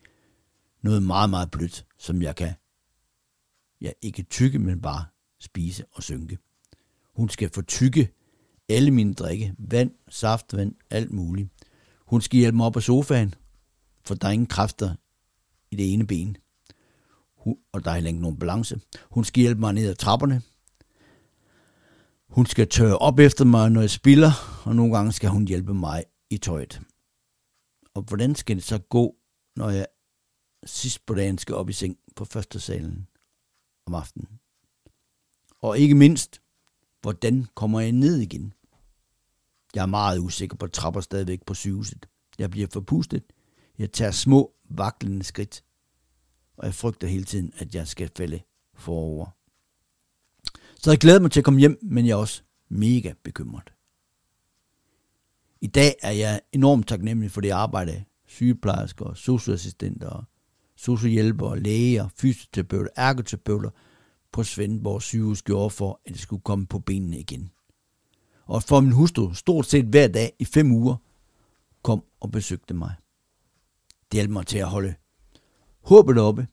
noget 0.82 1.02
meget, 1.02 1.30
meget 1.30 1.50
blødt, 1.50 1.86
som 1.98 2.22
jeg 2.22 2.36
kan, 2.36 2.54
ja, 3.80 3.90
ikke 4.02 4.22
tykke, 4.22 4.58
men 4.58 4.80
bare 4.80 5.04
spise 5.40 5.84
og 5.92 6.02
synke. 6.02 6.38
Hun 7.14 7.28
skal 7.28 7.50
få 7.54 7.62
tykke 7.62 8.12
alle 8.68 8.90
mine 8.90 9.14
drikke, 9.14 9.54
vand, 9.58 9.90
vand, 10.56 10.74
alt 10.90 11.12
muligt. 11.12 11.48
Hun 12.06 12.20
skal 12.20 12.38
hjælpe 12.38 12.56
mig 12.56 12.66
op 12.66 12.72
på 12.72 12.80
sofaen, 12.80 13.34
for 14.04 14.14
der 14.14 14.28
er 14.28 14.32
ingen 14.32 14.46
kræfter 14.46 14.94
i 15.70 15.76
det 15.76 15.92
ene 15.92 16.06
ben 16.06 16.36
og 17.72 17.84
der 17.84 17.90
er 17.90 17.94
heller 17.94 18.08
ikke 18.08 18.20
nogen 18.20 18.38
balance. 18.38 18.80
Hun 19.10 19.24
skal 19.24 19.40
hjælpe 19.40 19.60
mig 19.60 19.72
ned 19.72 19.88
ad 19.88 19.94
trapperne. 19.94 20.42
Hun 22.28 22.46
skal 22.46 22.68
tørre 22.68 22.98
op 22.98 23.18
efter 23.18 23.44
mig, 23.44 23.70
når 23.70 23.80
jeg 23.80 23.90
spiller, 23.90 24.32
og 24.64 24.76
nogle 24.76 24.96
gange 24.96 25.12
skal 25.12 25.30
hun 25.30 25.48
hjælpe 25.48 25.74
mig 25.74 26.04
i 26.30 26.38
tøjet. 26.38 26.80
Og 27.94 28.02
hvordan 28.02 28.34
skal 28.34 28.56
det 28.56 28.64
så 28.64 28.78
gå, 28.78 29.16
når 29.56 29.70
jeg 29.70 29.86
sidst 30.66 31.06
på 31.06 31.14
dagen 31.14 31.38
skal 31.38 31.54
op 31.54 31.68
i 31.68 31.72
seng 31.72 31.96
på 32.16 32.24
første 32.24 32.60
salen 32.60 33.06
om 33.86 33.94
aftenen? 33.94 34.28
Og 35.60 35.78
ikke 35.78 35.94
mindst, 35.94 36.40
hvordan 37.00 37.46
kommer 37.54 37.80
jeg 37.80 37.92
ned 37.92 38.18
igen? 38.18 38.52
Jeg 39.74 39.82
er 39.82 39.86
meget 39.86 40.18
usikker 40.18 40.56
på 40.56 40.66
trapper 40.66 41.00
stadigvæk 41.00 41.44
på 41.46 41.54
sygehuset. 41.54 42.06
Jeg 42.38 42.50
bliver 42.50 42.66
forpustet. 42.72 43.22
Jeg 43.78 43.92
tager 43.92 44.10
små, 44.10 44.54
vaklende 44.70 45.24
skridt 45.24 45.64
og 46.56 46.66
jeg 46.66 46.74
frygter 46.74 47.08
hele 47.08 47.24
tiden, 47.24 47.52
at 47.56 47.74
jeg 47.74 47.88
skal 47.88 48.10
falde 48.16 48.40
forover. 48.74 49.26
Så 50.82 50.90
jeg 50.90 50.98
glæder 50.98 51.20
mig 51.20 51.30
til 51.30 51.40
at 51.40 51.44
komme 51.44 51.60
hjem, 51.60 51.78
men 51.82 52.06
jeg 52.06 52.12
er 52.12 52.16
også 52.16 52.42
mega 52.68 53.12
bekymret. 53.22 53.72
I 55.60 55.66
dag 55.66 55.94
er 56.02 56.10
jeg 56.10 56.40
enormt 56.52 56.88
taknemmelig 56.88 57.30
for 57.30 57.40
det 57.40 57.50
arbejde, 57.50 58.04
sygeplejersker, 58.26 59.14
socioassistenter, 59.14 60.28
sociohjælpere, 60.76 61.60
læger, 61.60 62.08
fysioterapeuter, 62.16 62.90
ergoterapeuter 62.96 63.70
på 64.32 64.42
Svendborg 64.42 65.02
sygehus 65.02 65.42
gjorde 65.42 65.70
for, 65.70 66.00
at 66.04 66.12
det 66.12 66.20
skulle 66.20 66.42
komme 66.42 66.66
på 66.66 66.78
benene 66.78 67.18
igen. 67.18 67.50
Og 68.46 68.62
for 68.62 68.80
min 68.80 68.92
hustru 68.92 69.34
stort 69.34 69.66
set 69.66 69.84
hver 69.84 70.08
dag 70.08 70.32
i 70.38 70.44
fem 70.44 70.72
uger 70.72 70.96
kom 71.82 72.04
og 72.20 72.30
besøgte 72.30 72.74
mig. 72.74 72.94
Det 74.12 74.18
hjalp 74.18 74.30
mig 74.30 74.46
til 74.46 74.58
at 74.58 74.68
holde 74.68 74.94
håbet 75.82 76.18
oppe. 76.18 76.48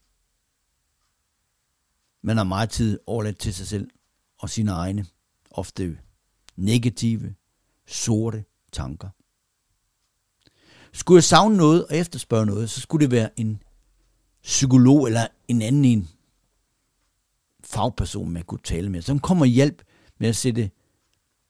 Man 2.21 2.38
har 2.38 2.43
meget 2.43 2.69
tid 2.69 3.00
overladt 3.05 3.38
til 3.38 3.53
sig 3.53 3.67
selv 3.67 3.89
og 4.39 4.50
sine 4.50 4.71
egne, 4.71 5.05
ofte 5.51 6.00
negative, 6.55 7.36
sorte 7.88 8.45
tanker. 8.71 9.09
Skulle 10.93 11.17
jeg 11.17 11.24
savne 11.24 11.57
noget 11.57 11.86
og 11.86 11.95
efterspørge 11.95 12.45
noget, 12.45 12.69
så 12.69 12.81
skulle 12.81 13.05
det 13.05 13.12
være 13.12 13.39
en 13.39 13.63
psykolog 14.43 15.07
eller 15.07 15.27
en 15.48 15.62
anden 15.62 15.86
en 15.86 16.09
fagperson, 17.63 18.31
man 18.31 18.43
kunne 18.43 18.62
tale 18.63 18.89
med, 18.89 19.01
som 19.01 19.19
kommer 19.19 19.45
hjælp 19.45 19.83
med 20.17 20.29
at 20.29 20.36
sætte 20.36 20.71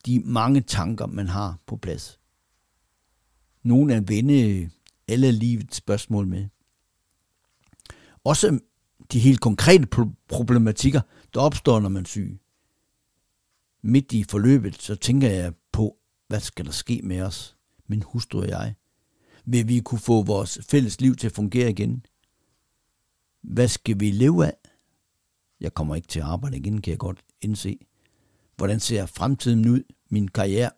de 0.06 0.20
mange 0.20 0.62
tanker, 0.62 1.06
man 1.06 1.28
har 1.28 1.60
på 1.66 1.78
plads. 1.78 2.20
Nogle 3.64 3.94
er 3.94 4.02
vende 4.02 4.70
alle 5.08 5.32
livets 5.32 5.78
spørgsmål 5.78 6.28
med 6.28 6.48
også 8.30 8.60
de 9.12 9.20
helt 9.20 9.42
konkrete 9.42 9.88
problematikker, 10.28 11.02
der 11.34 11.40
opstår, 11.40 11.80
når 11.80 11.90
man 11.90 12.04
er 12.04 12.08
syg. 12.08 12.40
Midt 13.82 14.12
i 14.12 14.24
forløbet, 14.24 14.82
så 14.82 14.96
tænker 14.96 15.30
jeg 15.30 15.54
på, 15.72 15.98
hvad 16.28 16.40
skal 16.40 16.66
der 16.66 16.72
ske 16.72 17.02
med 17.04 17.22
os, 17.22 17.58
min 17.88 18.02
hustru 18.02 18.40
og 18.40 18.48
jeg? 18.48 18.76
Vil 19.46 19.68
vi 19.68 19.80
kunne 19.80 20.00
få 20.00 20.24
vores 20.24 20.60
fælles 20.70 21.02
liv 21.02 21.16
til 21.16 21.28
at 21.28 21.34
fungere 21.34 21.70
igen? 21.70 22.06
Hvad 23.42 23.68
skal 23.68 24.00
vi 24.00 24.12
leve 24.12 24.46
af? 24.46 24.54
Jeg 25.60 25.74
kommer 25.74 25.96
ikke 25.96 26.08
til 26.08 26.20
at 26.20 26.26
arbejde 26.26 26.58
igen, 26.58 26.82
kan 26.82 26.92
jeg 26.92 27.00
godt 27.00 27.20
indse. 27.42 27.78
Hvordan 28.56 28.80
ser 28.80 29.06
fremtiden 29.06 29.70
ud? 29.70 29.84
Min 30.10 30.28
karriere, 30.28 30.72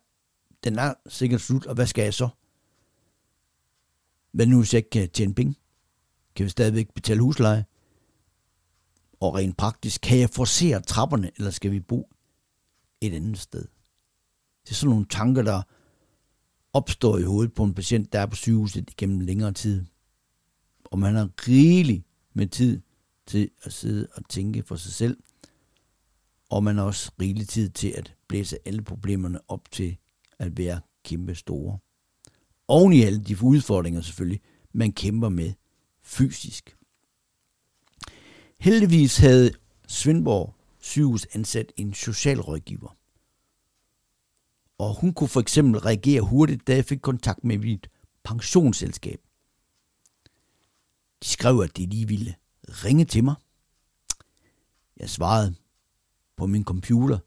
den 0.64 0.78
er 0.78 0.94
sikkert 1.08 1.40
slut, 1.40 1.66
og 1.66 1.74
hvad 1.74 1.86
skal 1.86 2.02
jeg 2.02 2.14
så? 2.14 2.28
Hvad 4.32 4.46
nu, 4.46 4.58
hvis 4.58 4.74
jeg 4.74 4.78
ikke 4.78 4.90
kan 4.90 5.10
tjene 5.10 5.34
penge? 5.34 5.54
Kan 6.34 6.44
vi 6.44 6.50
stadigvæk 6.50 6.94
betale 6.94 7.20
husleje? 7.20 7.64
Og 9.20 9.34
rent 9.34 9.56
praktisk, 9.56 10.00
kan 10.00 10.18
jeg 10.18 10.30
forsere 10.30 10.82
trapperne, 10.82 11.30
eller 11.36 11.50
skal 11.50 11.70
vi 11.70 11.80
bo 11.80 12.08
et 13.00 13.14
andet 13.14 13.38
sted? 13.38 13.64
Det 14.64 14.70
er 14.70 14.74
sådan 14.74 14.90
nogle 14.90 15.06
tanker, 15.10 15.42
der 15.42 15.62
opstår 16.72 17.18
i 17.18 17.22
hovedet 17.22 17.54
på 17.54 17.64
en 17.64 17.74
patient, 17.74 18.12
der 18.12 18.20
er 18.20 18.26
på 18.26 18.36
sygehuset 18.36 18.90
igennem 18.90 19.20
længere 19.20 19.52
tid. 19.52 19.84
Og 20.84 20.98
man 20.98 21.14
har 21.14 21.30
rigeligt 21.48 22.06
med 22.34 22.46
tid 22.46 22.80
til 23.26 23.50
at 23.62 23.72
sidde 23.72 24.08
og 24.14 24.28
tænke 24.28 24.62
for 24.62 24.76
sig 24.76 24.92
selv, 24.92 25.16
og 26.50 26.64
man 26.64 26.76
har 26.76 26.84
også 26.84 27.12
rigelig 27.20 27.48
tid 27.48 27.70
til 27.70 27.88
at 27.88 28.14
blæse 28.28 28.58
alle 28.64 28.82
problemerne 28.82 29.50
op 29.50 29.70
til 29.70 29.96
at 30.38 30.58
være 30.58 30.80
kæmpe 31.04 31.34
store. 31.34 31.78
Oven 32.68 32.92
i 32.92 33.02
alle 33.02 33.24
de 33.24 33.36
udfordringer 33.42 34.00
selvfølgelig, 34.00 34.40
man 34.72 34.92
kæmper 34.92 35.28
med 35.28 35.52
fysisk. 36.02 36.76
Heldigvis 38.58 39.16
havde 39.16 39.50
Svendborg 39.88 40.54
sygehus 40.80 41.26
ansat 41.32 41.72
en 41.76 41.94
socialrådgiver. 41.94 42.96
Og 44.78 45.00
hun 45.00 45.14
kunne 45.14 45.28
for 45.28 45.40
eksempel 45.40 45.80
reagere 45.80 46.20
hurtigt, 46.20 46.66
da 46.66 46.74
jeg 46.74 46.84
fik 46.84 46.98
kontakt 46.98 47.44
med 47.44 47.58
mit 47.58 47.90
pensionsselskab. 48.24 49.20
De 51.22 51.28
skrev, 51.28 51.60
at 51.60 51.76
de 51.76 51.86
lige 51.86 52.08
ville 52.08 52.34
ringe 52.64 53.04
til 53.04 53.24
mig. 53.24 53.34
Jeg 54.96 55.10
svarede 55.10 55.54
på 56.36 56.46
min 56.46 56.64
computer 56.64 57.18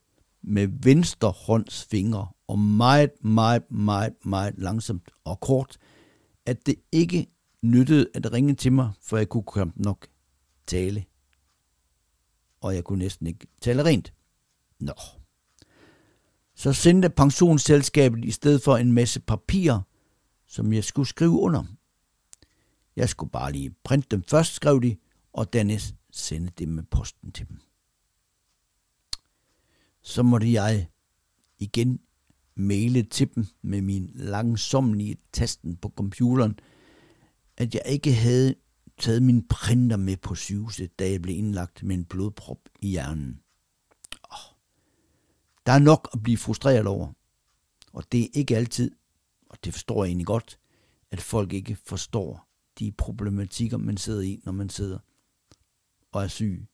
med 0.41 0.67
venstre 0.83 1.31
hånds 1.31 1.85
fingre 1.85 2.27
og 2.47 2.59
meget, 2.59 3.11
meget, 3.23 3.71
meget, 3.71 4.13
meget 4.25 4.53
langsomt 4.57 5.09
og 5.23 5.39
kort, 5.39 5.77
at 6.45 6.65
det 6.65 6.75
ikke 6.91 7.27
nyttede 7.71 8.07
at 8.13 8.33
ringe 8.33 8.55
til 8.55 8.73
mig, 8.73 8.91
for 9.01 9.17
jeg 9.17 9.29
kunne 9.29 9.43
knap 9.47 9.69
nok 9.75 10.07
tale. 10.67 11.05
Og 12.61 12.75
jeg 12.75 12.83
kunne 12.83 12.99
næsten 12.99 13.27
ikke 13.27 13.47
tale 13.61 13.85
rent. 13.85 14.13
Nå. 14.79 14.93
Så 16.55 16.73
sendte 16.73 17.09
pensionsselskabet 17.09 18.25
i 18.25 18.31
stedet 18.31 18.61
for 18.61 18.77
en 18.77 18.91
masse 18.91 19.19
papirer, 19.19 19.81
som 20.47 20.73
jeg 20.73 20.83
skulle 20.83 21.07
skrive 21.07 21.31
under. 21.39 21.63
Jeg 22.95 23.09
skulle 23.09 23.31
bare 23.31 23.51
lige 23.51 23.75
printe 23.83 24.07
dem 24.11 24.23
først, 24.23 24.53
skrev 24.53 24.81
de, 24.81 24.97
og 25.33 25.53
dernæst 25.53 25.95
sende 26.11 26.51
dem 26.57 26.69
med 26.69 26.83
posten 26.83 27.31
til 27.31 27.47
dem. 27.47 27.59
Så 30.01 30.23
måtte 30.23 30.53
jeg 30.53 30.87
igen 31.59 31.99
maile 32.55 33.03
til 33.03 33.35
dem 33.35 33.45
med 33.61 33.81
min 33.81 34.11
langsomlige 34.13 35.17
tasten 35.33 35.77
på 35.77 35.89
computeren, 35.89 36.59
at 37.57 37.75
jeg 37.75 37.81
ikke 37.85 38.13
havde 38.13 38.55
taget 38.97 39.23
min 39.23 39.47
printer 39.47 39.97
med 39.97 40.17
på 40.17 40.35
sygehuset, 40.35 40.99
da 40.99 41.09
jeg 41.09 41.21
blev 41.21 41.37
indlagt 41.37 41.83
med 41.83 41.95
en 41.95 42.05
blodprop 42.05 42.59
i 42.81 42.87
hjernen. 42.87 43.41
Oh, 44.23 44.55
der 45.65 45.71
er 45.71 45.79
nok 45.79 46.09
at 46.13 46.23
blive 46.23 46.37
frustreret 46.37 46.87
over, 46.87 47.13
og 47.93 48.11
det 48.11 48.23
er 48.23 48.27
ikke 48.33 48.57
altid, 48.57 48.91
og 49.49 49.57
det 49.63 49.73
forstår 49.73 50.03
jeg 50.03 50.09
egentlig 50.09 50.27
godt, 50.27 50.59
at 51.11 51.21
folk 51.21 51.53
ikke 51.53 51.75
forstår 51.75 52.47
de 52.79 52.91
problematikker, 52.91 53.77
man 53.77 53.97
sidder 53.97 54.21
i, 54.21 54.41
når 54.45 54.51
man 54.51 54.69
sidder 54.69 54.99
og 56.11 56.23
er 56.23 56.27
syg 56.27 56.67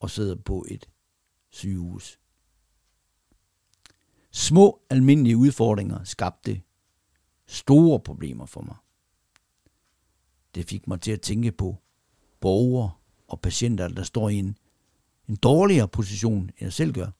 og 0.00 0.10
sidder 0.10 0.36
på 0.36 0.66
et 0.68 0.88
sygehus. 1.50 2.18
Små 4.30 4.82
almindelige 4.90 5.36
udfordringer 5.36 6.04
skabte 6.04 6.62
store 7.46 8.00
problemer 8.00 8.46
for 8.46 8.60
mig. 8.60 8.76
Det 10.54 10.68
fik 10.68 10.88
mig 10.88 11.00
til 11.00 11.12
at 11.12 11.20
tænke 11.20 11.52
på 11.52 11.76
borgere 12.40 12.90
og 13.28 13.40
patienter, 13.40 13.88
der 13.88 14.02
står 14.02 14.28
i 14.28 14.34
en, 14.36 14.56
en 15.28 15.36
dårligere 15.36 15.88
position, 15.88 16.42
end 16.42 16.52
jeg 16.60 16.72
selv 16.72 16.92
gør. 16.92 17.10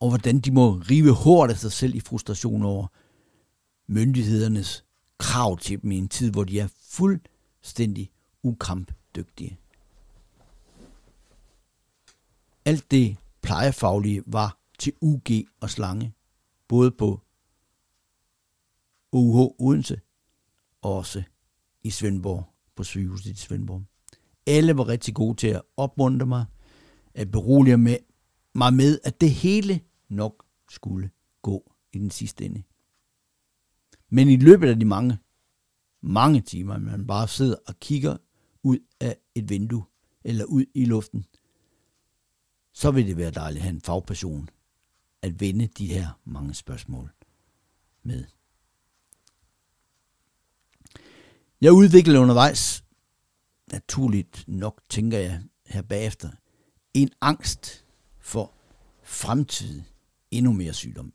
Og 0.00 0.08
hvordan 0.08 0.40
de 0.40 0.52
må 0.52 0.70
rive 0.70 1.14
hårdt 1.14 1.52
af 1.52 1.58
sig 1.58 1.72
selv 1.72 1.94
i 1.94 2.00
frustration 2.00 2.62
over 2.62 2.86
myndighedernes 3.86 4.84
krav 5.18 5.58
til 5.58 5.82
dem 5.82 5.90
i 5.90 5.98
en 5.98 6.08
tid, 6.08 6.30
hvor 6.30 6.44
de 6.44 6.60
er 6.60 6.68
fuldstændig 6.82 8.10
ukampdygtige. 8.42 9.58
Alt 12.64 12.90
det 12.90 13.16
plejefaglige 13.42 14.22
var 14.26 14.58
til 14.78 14.92
UG 15.00 15.28
og 15.60 15.70
slange, 15.70 16.14
både 16.68 16.90
på 16.90 17.20
UH 19.12 19.50
Odense 19.58 20.00
og 20.82 20.96
også 20.96 21.22
i 21.82 21.90
Svendborg, 21.90 22.54
på 22.76 22.84
sygehuset 22.84 23.30
i 23.30 23.36
Svendborg. 23.36 23.82
Alle 24.46 24.76
var 24.76 24.88
rigtig 24.88 25.14
gode 25.14 25.36
til 25.36 25.48
at 25.48 25.62
opmuntre 25.76 26.26
mig, 26.26 26.44
at 27.14 27.30
berolige 27.30 27.76
med, 27.76 27.96
mig 28.54 28.74
med, 28.74 28.98
at 29.04 29.20
det 29.20 29.30
hele 29.30 29.80
nok 30.08 30.44
skulle 30.70 31.10
gå 31.42 31.74
i 31.92 31.98
den 31.98 32.10
sidste 32.10 32.44
ende. 32.44 32.62
Men 34.08 34.28
i 34.28 34.36
løbet 34.36 34.68
af 34.68 34.78
de 34.78 34.84
mange, 34.84 35.18
mange 36.00 36.40
timer, 36.40 36.78
man 36.78 37.06
bare 37.06 37.28
sidder 37.28 37.56
og 37.66 37.80
kigger 37.80 38.16
ud 38.62 38.78
af 39.00 39.16
et 39.34 39.48
vindue, 39.48 39.84
eller 40.24 40.44
ud 40.44 40.64
i 40.74 40.84
luften, 40.84 41.24
så 42.72 42.90
vil 42.90 43.06
det 43.06 43.16
være 43.16 43.30
dejligt 43.30 43.58
at 43.58 43.62
have 43.62 43.74
en 43.74 43.80
fagperson 43.80 44.48
at 45.22 45.40
vende 45.40 45.66
de 45.66 45.86
her 45.86 46.20
mange 46.24 46.54
spørgsmål 46.54 47.10
med. 48.02 48.24
Jeg 51.60 51.72
udviklede 51.72 52.20
undervejs, 52.20 52.84
naturligt 53.72 54.44
nok 54.48 54.82
tænker 54.88 55.18
jeg 55.18 55.42
her 55.66 55.82
bagefter, 55.82 56.30
en 56.94 57.10
angst 57.20 57.84
for 58.18 58.52
fremtid, 59.02 59.82
endnu 60.30 60.52
mere 60.52 60.72
sygdom. 60.72 61.12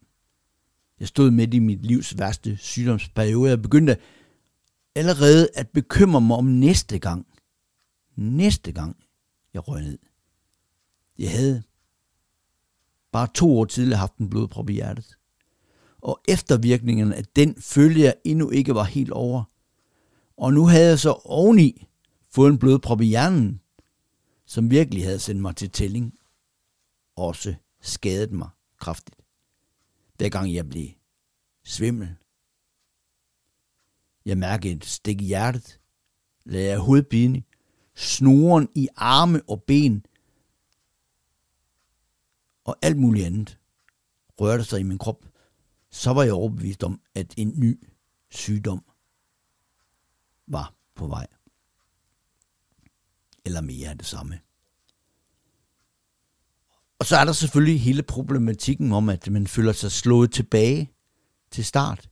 Jeg 1.00 1.08
stod 1.08 1.32
midt 1.32 1.54
i 1.54 1.60
mit 1.60 1.86
livs 1.86 2.18
værste 2.18 2.58
sygdomsperiode. 2.58 3.50
Jeg 3.50 3.62
begyndte 3.62 3.98
allerede 4.96 5.50
at 5.56 5.70
bekymre 5.70 6.22
mig 6.22 6.38
om 6.38 6.46
næste 6.46 7.00
gang. 7.00 7.28
Næste 8.16 8.72
gang 8.72 8.98
jeg 9.54 9.68
røg 9.68 9.82
ned. 9.82 10.00
Jeg 11.18 11.32
havde 11.32 11.64
bare 13.12 13.28
to 13.34 13.60
år 13.60 13.66
tidligere 13.66 14.00
haft 14.00 14.18
en 14.18 14.30
blodprop 14.30 14.70
i 14.70 14.74
hjertet. 14.74 15.18
Og 16.02 16.22
eftervirkningerne 16.28 17.16
af 17.16 17.26
den 17.26 17.56
følge 17.62 18.04
jeg 18.04 18.16
endnu 18.24 18.50
ikke 18.50 18.76
var 18.76 18.84
helt 18.84 19.12
over. 19.12 19.44
Og 20.38 20.54
nu 20.54 20.66
havde 20.66 20.90
jeg 20.90 21.00
så 21.00 21.12
oveni 21.12 21.88
fået 22.32 22.52
en 22.52 22.60
blodprop 22.60 23.02
i 23.02 23.06
hjernen, 23.06 23.62
som 24.46 24.72
virkelig 24.72 25.04
havde 25.04 25.20
sendt 25.20 25.42
mig 25.42 25.56
til 25.56 25.72
tælling, 25.72 26.14
også 27.16 27.56
skadet 27.82 28.32
mig 28.32 28.50
kraftigt. 28.80 29.22
Hver 30.18 30.30
gang 30.30 30.54
jeg 30.54 30.70
blev 30.70 30.88
svimmel. 31.64 32.16
Jeg 34.26 34.38
mærkede 34.38 34.74
et 34.74 34.86
stik 34.86 35.22
i 35.22 35.26
hjertet, 35.26 35.80
lagde 36.46 36.70
jeg 36.70 36.80
hovedpine, 36.80 37.44
snoren 37.96 38.70
i 38.76 38.88
arme 38.96 39.42
og 39.48 39.64
ben, 39.64 40.06
og 42.64 42.78
alt 42.82 42.98
muligt 42.98 43.26
andet 43.26 43.60
rørte 44.42 44.64
sig 44.64 44.80
i 44.80 44.84
min 44.84 44.98
krop, 44.98 45.26
så 45.90 46.14
var 46.14 46.24
jeg 46.24 46.34
overbevist 46.34 46.84
om, 46.84 47.02
at 47.16 47.34
en 47.38 47.54
ny 47.56 47.90
sygdom 48.30 48.84
var 50.48 50.74
på 50.96 51.08
vej. 51.08 51.28
Eller 53.46 53.62
mere 53.62 53.90
af 53.90 53.98
det 53.98 54.08
samme. 54.08 54.40
Og 57.00 57.06
så 57.06 57.18
er 57.18 57.26
der 57.26 57.32
selvfølgelig 57.32 57.82
hele 57.82 58.04
problematikken 58.04 58.92
om, 58.92 59.10
at 59.10 59.32
man 59.32 59.48
føler 59.48 59.72
sig 59.72 59.92
slået 59.92 60.32
tilbage 60.32 60.92
til 61.52 61.66
start. 61.66 62.10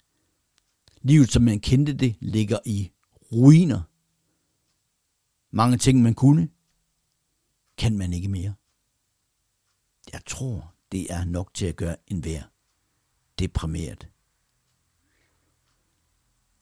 Livet, 1.02 1.32
som 1.32 1.44
man 1.44 1.60
kendte 1.60 1.94
det, 1.94 2.16
ligger 2.20 2.60
i 2.66 2.92
ruiner. 3.32 3.82
Mange 5.52 5.78
ting, 5.78 6.02
man 6.02 6.14
kunne, 6.14 6.50
kan 7.78 7.98
man 7.98 8.14
ikke 8.14 8.28
mere. 8.28 8.54
Jeg 10.14 10.22
tror, 10.26 10.74
det 10.92 11.14
er 11.14 11.26
nok 11.26 11.54
til 11.54 11.66
at 11.66 11.76
gøre 11.76 11.96
en 12.08 12.26
vær 12.26 12.52
deprimeret. 13.40 14.10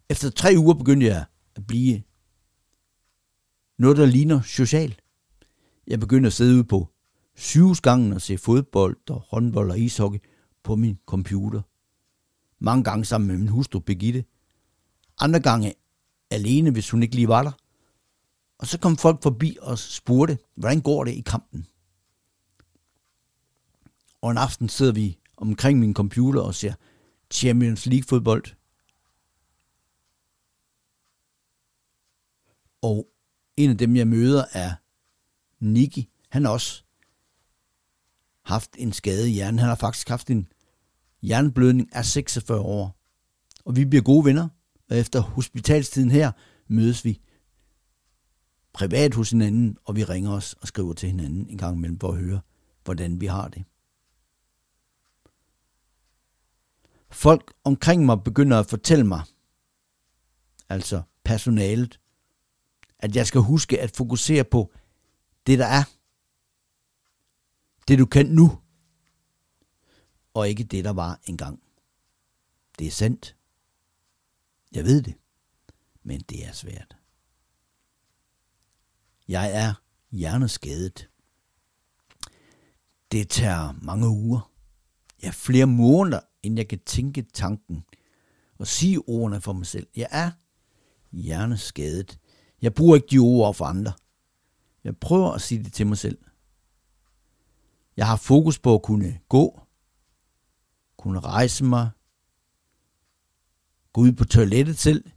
Efter 0.10 0.30
tre 0.30 0.54
uger 0.58 0.74
begyndte 0.74 1.06
jeg 1.06 1.26
at 1.56 1.68
blive 1.68 2.04
noget, 3.78 3.98
der 3.98 4.06
ligner 4.06 4.42
social. 4.42 4.96
Jeg 5.88 6.00
begyndte 6.00 6.28
at 6.28 6.34
sidde 6.34 6.56
ude 6.56 6.64
på 6.64 6.88
sygehusgangen 7.36 8.14
og 8.14 8.22
se 8.22 8.38
fodbold 8.38 9.10
og 9.10 9.24
håndbold 9.30 9.72
og 9.72 9.80
ishockey 9.80 10.20
på 10.64 10.76
min 10.76 10.98
computer. 11.06 11.62
Mange 12.60 12.84
gange 12.84 13.06
sammen 13.06 13.28
med 13.28 13.38
min 13.38 13.48
hustru 13.48 13.80
Begitte. 13.80 14.26
Andre 15.20 15.40
gange 15.40 15.74
alene, 16.30 16.72
hvis 16.72 16.90
hun 16.90 17.04
ikke 17.04 17.16
lige 17.16 17.28
var 17.28 17.44
der. 17.44 17.52
Og 18.58 18.68
så 18.68 18.80
kom 18.80 18.98
folk 18.98 19.24
forbi 19.24 19.58
og 19.62 19.80
spurgte, 19.80 20.38
hvordan 20.56 20.82
går 20.82 21.04
det 21.04 21.12
i 21.12 21.22
kampen? 21.22 21.68
Og 24.22 24.32
en 24.32 24.38
aften 24.38 24.70
sidder 24.70 24.92
vi 24.92 25.18
omkring 25.38 25.80
min 25.80 25.94
computer 25.94 26.42
og 26.42 26.56
ser 26.56 26.74
Champions 27.32 27.86
League 27.86 28.04
fodbold. 28.04 28.44
Og 32.82 33.08
en 33.58 33.70
af 33.70 33.78
dem, 33.78 33.96
jeg 33.96 34.08
møder, 34.08 34.46
er 34.52 34.74
Nicky. 35.60 36.10
Han 36.30 36.46
har 36.46 36.52
også 36.52 36.84
haft 38.44 38.70
en 38.78 38.94
skade 38.94 39.30
i 39.30 39.34
hjernen. 39.34 39.60
Han 39.60 39.67
har 39.67 39.76
faktisk 39.76 40.10
haft 40.10 40.30
en 40.30 40.48
hjerneblødning 41.22 41.96
af 41.96 42.06
46 42.06 42.60
år. 42.60 42.98
Og 43.65 43.76
vi 43.76 43.86
bliver 43.86 44.04
gode 44.04 44.26
venner. 44.26 44.50
Og 44.89 44.98
efter 44.98 45.20
hospitalstiden 45.20 46.12
her 46.12 46.32
mødes 46.67 47.06
vi 47.06 47.22
privat 48.74 49.13
hos 49.13 49.30
hinanden, 49.30 49.78
og 49.86 49.96
vi 49.96 50.04
ringer 50.04 50.32
os 50.32 50.54
og 50.54 50.67
skriver 50.67 50.94
til 50.94 51.10
hinanden 51.10 51.50
en 51.50 51.58
gang 51.58 51.78
imellem 51.78 52.00
for 52.00 52.12
at 52.12 52.17
høre, 52.17 52.41
hvordan 52.84 53.22
vi 53.22 53.26
har 53.26 53.48
det. 53.48 53.63
Folk 57.12 57.54
omkring 57.63 58.06
mig 58.06 58.24
begynder 58.24 58.60
at 58.60 58.65
fortælle 58.65 59.08
mig, 59.08 59.22
altså 60.70 61.02
personalet, 61.24 62.00
at 63.02 63.16
jeg 63.16 63.28
skal 63.28 63.42
huske 63.42 63.82
at 63.82 63.92
fokusere 63.92 64.44
på 64.44 64.74
det, 65.48 65.60
der 65.60 65.66
er. 65.66 65.84
Det, 67.88 68.00
du 68.00 68.06
kan 68.06 68.26
nu, 68.26 68.60
og 70.34 70.50
ikke 70.50 70.64
det, 70.64 70.86
der 70.86 70.94
var 70.94 71.20
engang. 71.24 71.64
Det 72.80 72.88
er 72.88 72.92
sandt. 72.92 73.36
Jeg 74.72 74.86
ved 74.86 75.02
det, 75.02 75.14
men 76.04 76.22
det 76.22 76.46
er 76.46 76.52
svært. 76.52 76.98
Jeg 79.28 79.56
er 79.56 79.74
hjerneskadet. 80.12 81.10
Det 83.12 83.30
tager 83.30 83.72
mange 83.72 84.08
uger, 84.08 84.52
ja 85.24 85.30
flere 85.34 85.66
måneder, 85.66 86.20
inden 86.44 86.58
jeg 86.58 86.68
kan 86.68 86.80
tænke 86.80 87.22
tanken 87.22 87.86
og 88.58 88.68
sige 88.68 89.10
ordene 89.10 89.42
for 89.42 89.54
mig 89.54 89.66
selv. 89.66 89.88
Jeg 89.96 90.08
er 90.12 90.32
hjerneskadet. 91.12 92.20
Jeg 92.62 92.74
bruger 92.74 92.95
ikke 92.95 93.08
de 93.12 93.19
ord 93.19 93.54
for 93.54 93.65
andre. 93.65 93.93
Jeg 94.84 94.97
prøver 94.97 95.32
at 95.32 95.41
sige 95.41 95.63
det 95.63 95.74
til 95.74 95.88
mig 95.88 95.97
selv. 95.97 96.17
Jeg 97.97 98.08
har 98.08 98.15
fokus 98.15 98.60
på 98.60 98.76
at 98.76 98.84
kunne 98.84 99.19
gå, 99.30 99.62
kunne 100.97 101.19
rejse 101.19 101.63
mig, 101.63 101.89
gå 103.93 104.02
ud 104.02 104.12
på 104.12 104.26
toilettet 104.26 104.78
selv, 104.78 105.12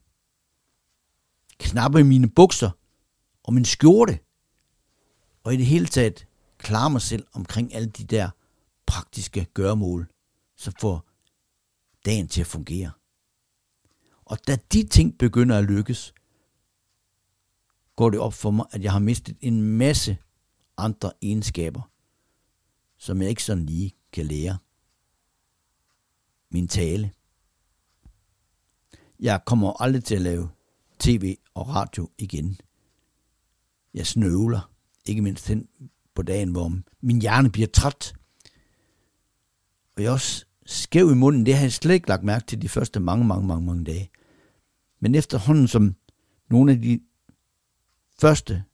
knappe 1.59 2.05
mine 2.05 2.31
bukser 2.31 2.71
og 3.43 3.55
min 3.55 3.65
skjorte, 3.65 4.19
og 5.45 5.55
i 5.55 5.57
det 5.57 5.67
hele 5.67 5.87
taget 5.87 6.27
klare 6.59 6.91
mig 6.91 7.03
selv 7.03 7.27
omkring 7.33 7.75
alle 7.75 7.89
de 7.89 8.05
der 8.05 8.31
praktiske 8.87 9.45
gørmål, 9.45 10.11
så 10.57 10.73
får 10.81 11.09
dagen 12.05 12.29
til 12.29 12.41
at 12.41 12.47
fungere. 12.47 12.91
Og 14.25 14.47
da 14.47 14.57
de 14.73 14.89
ting 14.89 15.19
begynder 15.19 15.59
at 15.59 15.65
lykkes, 15.65 16.15
går 17.97 18.11
det 18.11 18.21
op 18.21 18.35
for 18.35 18.51
mig, 18.51 18.67
at 18.71 18.83
jeg 18.83 18.93
har 18.93 18.99
mistet 18.99 19.37
en 19.41 19.63
masse 19.63 20.19
andre 20.77 21.13
egenskaber, 21.23 21.91
som 22.97 23.23
jeg 23.23 23.31
ikke 23.31 23.43
sådan 23.43 23.67
lige 23.67 23.93
kan 24.13 24.27
lære. 24.27 24.59
Min 26.51 26.69
tale. 26.69 27.13
Jeg 29.21 29.41
kommer 29.47 29.83
aldrig 29.83 30.05
til 30.05 30.15
at 30.15 30.21
lave 30.23 30.49
tv 30.99 31.37
og 31.55 31.69
radio 31.69 32.11
igen. 32.19 32.59
Jeg 33.95 34.07
snøvler, 34.07 34.71
ikke 35.07 35.23
mindst 35.23 35.49
hen 35.49 35.69
på 36.15 36.23
dagen, 36.23 36.53
hvor 36.53 36.73
min 37.01 37.21
hjerne 37.21 37.51
bliver 37.51 37.69
træt. 37.69 38.15
Og 39.97 40.03
jeg 40.03 40.09
er 40.09 40.13
også 40.13 40.45
skæv 40.67 41.11
i 41.11 41.15
munden, 41.15 41.47
det 41.47 41.55
har 41.55 41.63
jeg 41.63 41.73
slet 41.73 41.95
ikke 41.95 42.09
lagt 42.09 42.25
mærke 42.25 42.47
til 42.47 42.63
de 42.63 42.69
første 42.69 43.01
mange, 43.01 43.25
mange, 43.25 43.47
mange, 43.47 43.67
mange 43.67 43.85
dage. 43.85 44.11
Men 45.01 45.15
efterhånden 45.15 45.69
som 45.69 45.97
nogle 46.51 46.73
af 46.73 46.83
de 46.83 47.01
første 48.21 48.65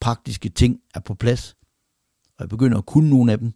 praktiske 0.00 0.48
ting 0.48 0.80
er 0.94 1.00
på 1.00 1.14
plads, 1.14 1.56
og 2.26 2.40
jeg 2.40 2.48
begynder 2.48 2.78
at 2.78 2.86
kunne 2.86 3.10
nogle 3.10 3.32
af 3.32 3.38
dem, 3.38 3.52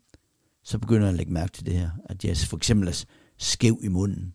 så 0.63 0.79
begynder 0.79 1.03
jeg 1.03 1.09
at 1.09 1.15
lægge 1.15 1.33
mærke 1.33 1.53
til 1.53 1.67
det 1.67 1.75
her, 1.75 1.91
at 2.05 2.25
jeg 2.25 2.37
for 2.37 2.57
eksempel 2.57 2.89
er 2.89 3.05
skæv 3.37 3.81
i 3.83 3.89
munden. 3.89 4.35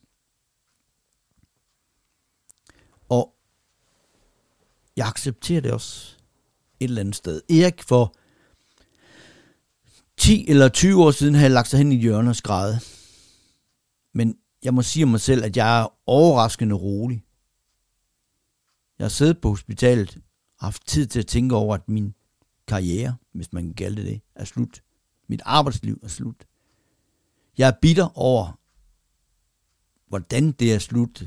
Og 3.10 3.36
jeg 4.96 5.08
accepterer 5.08 5.62
det 5.62 5.72
også 5.72 6.18
et 6.80 6.84
eller 6.84 7.02
andet 7.02 7.16
sted. 7.16 7.42
Erik 7.50 7.84
for 7.84 8.16
10 10.18 10.50
eller 10.50 10.70
20 10.70 11.04
år 11.04 11.12
siden 11.12 11.36
havde 11.36 11.54
lagt 11.54 11.68
sig 11.68 11.78
hen 11.78 11.92
i 11.92 11.96
hjørnet 11.96 12.30
og 12.30 12.36
skrædet. 12.36 13.00
Men 14.14 14.38
jeg 14.64 14.74
må 14.74 14.82
sige 14.82 15.04
om 15.04 15.10
mig 15.10 15.22
selv, 15.22 15.44
at 15.44 15.58
jeg 15.58 15.82
er 15.82 15.88
overraskende 16.06 16.76
rolig. 16.76 17.24
Jeg 19.00 19.06
har 19.06 19.10
siddet 19.10 19.42
på 19.42 19.50
hospitalet 19.50 20.20
haft 20.64 20.88
tid 20.88 21.08
til 21.08 21.20
at 21.20 21.28
tænke 21.28 21.56
over, 21.56 21.76
at 21.76 21.90
min 21.90 22.14
karriere, 22.68 23.16
hvis 23.32 23.54
man 23.54 23.64
kan 23.64 23.74
kalde 23.74 23.96
det 23.96 24.06
det, 24.06 24.22
er 24.36 24.46
slut. 24.46 24.84
Mit 25.28 25.42
arbejdsliv 25.46 26.00
er 26.04 26.08
slut. 26.08 26.48
Jeg 27.58 27.68
er 27.68 27.74
bitter 27.82 28.18
over, 28.18 28.60
hvordan 30.08 30.52
det 30.52 30.74
er 30.74 30.80
slut. 30.80 31.24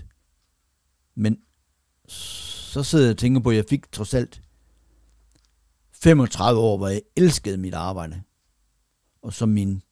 Men 1.14 1.38
så 2.08 2.82
sidder 2.82 3.04
jeg 3.04 3.10
og 3.12 3.18
tænker 3.18 3.40
på, 3.40 3.50
at 3.50 3.56
jeg 3.56 3.64
fik 3.70 3.92
trods 3.92 4.14
alt 4.14 4.42
35 5.92 6.60
år, 6.60 6.76
hvor 6.76 6.88
jeg 6.88 7.02
elskede 7.16 7.56
mit 7.56 7.74
arbejde. 7.74 8.22
Og 9.22 9.32
som 9.32 9.48
min 9.48 9.82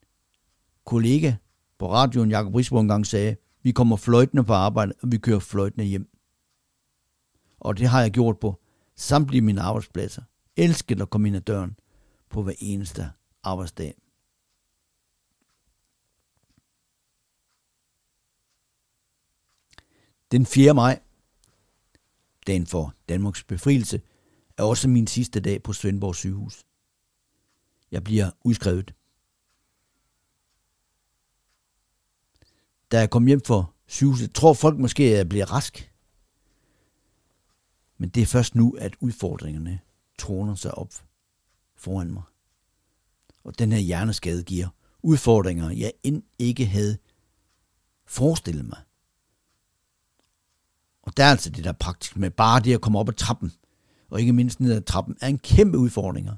kollega 0.85 1.35
på 1.78 1.92
radioen, 1.92 2.30
Jakob 2.30 2.54
Risbo, 2.54 2.80
engang 2.80 3.07
sagde, 3.07 3.37
vi 3.62 3.72
kommer 3.72 3.96
fløjtende 3.96 4.44
på 4.44 4.52
arbejde, 4.52 4.92
og 5.02 5.12
vi 5.12 5.18
kører 5.18 5.38
fløjtende 5.38 5.85
hjem. 5.85 6.09
Og 7.61 7.78
det 7.78 7.88
har 7.88 8.00
jeg 8.00 8.11
gjort 8.11 8.38
på 8.38 8.63
samtlige 8.96 9.40
mine 9.40 9.61
arbejdspladser. 9.61 10.22
Elsket 10.57 11.02
at 11.02 11.11
komme 11.11 11.28
ind 11.28 11.37
ad 11.37 11.40
døren 11.40 11.78
på 12.28 12.42
hver 12.42 12.54
eneste 12.59 13.11
arbejdsdag. 13.42 13.94
Den 20.30 20.46
4. 20.46 20.74
maj, 20.74 21.02
dagen 22.46 22.66
for 22.66 22.94
Danmarks 23.09 23.44
befrielse, 23.44 24.00
er 24.59 24.62
også 24.62 24.88
min 24.88 25.07
sidste 25.07 25.40
dag 25.40 25.62
på 25.62 25.72
Svendborg 25.72 26.14
sygehus. 26.14 26.64
Jeg 27.90 28.04
bliver 28.04 28.30
udskrevet. 28.44 28.94
Da 32.92 32.98
jeg 32.98 33.11
kom 33.11 33.26
hjem 33.26 33.40
for 33.40 33.74
sygehuset, 33.87 34.35
tror 34.35 34.54
folk 34.54 34.78
måske, 34.78 35.02
at 35.02 35.16
jeg 35.16 35.28
bliver 35.28 35.52
rask. 35.52 35.93
Men 37.98 38.09
det 38.09 38.22
er 38.22 38.26
først 38.26 38.54
nu, 38.54 38.76
at 38.78 38.96
udfordringerne 39.00 39.80
troner 40.18 40.54
sig 40.54 40.74
op 40.74 40.92
foran 41.76 42.12
mig. 42.12 42.22
Og 43.44 43.59
den 43.59 43.72
her 43.72 43.78
hjerneskade 43.78 44.42
giver 44.42 44.68
udfordringer, 45.02 45.70
jeg 45.70 45.92
end 46.02 46.22
ikke 46.38 46.66
havde 46.66 46.98
forestillet 48.07 48.64
mig. 48.64 48.78
Og 51.02 51.16
der 51.16 51.24
er 51.24 51.30
altså 51.30 51.50
det 51.50 51.64
der 51.64 51.72
praktisk 51.72 52.16
med 52.16 52.30
bare 52.30 52.61
det 52.61 52.74
at 52.74 52.80
komme 52.80 52.98
op 52.98 53.09
ad 53.09 53.12
trappen, 53.12 53.52
og 54.11 54.20
ikke 54.20 54.33
mindst 54.33 54.61
ned 54.61 54.72
ad 54.72 54.83
trappen, 54.83 55.16
er 55.20 55.28
en 55.28 55.38
kæmpe 55.38 55.78
udfordring. 55.78 56.30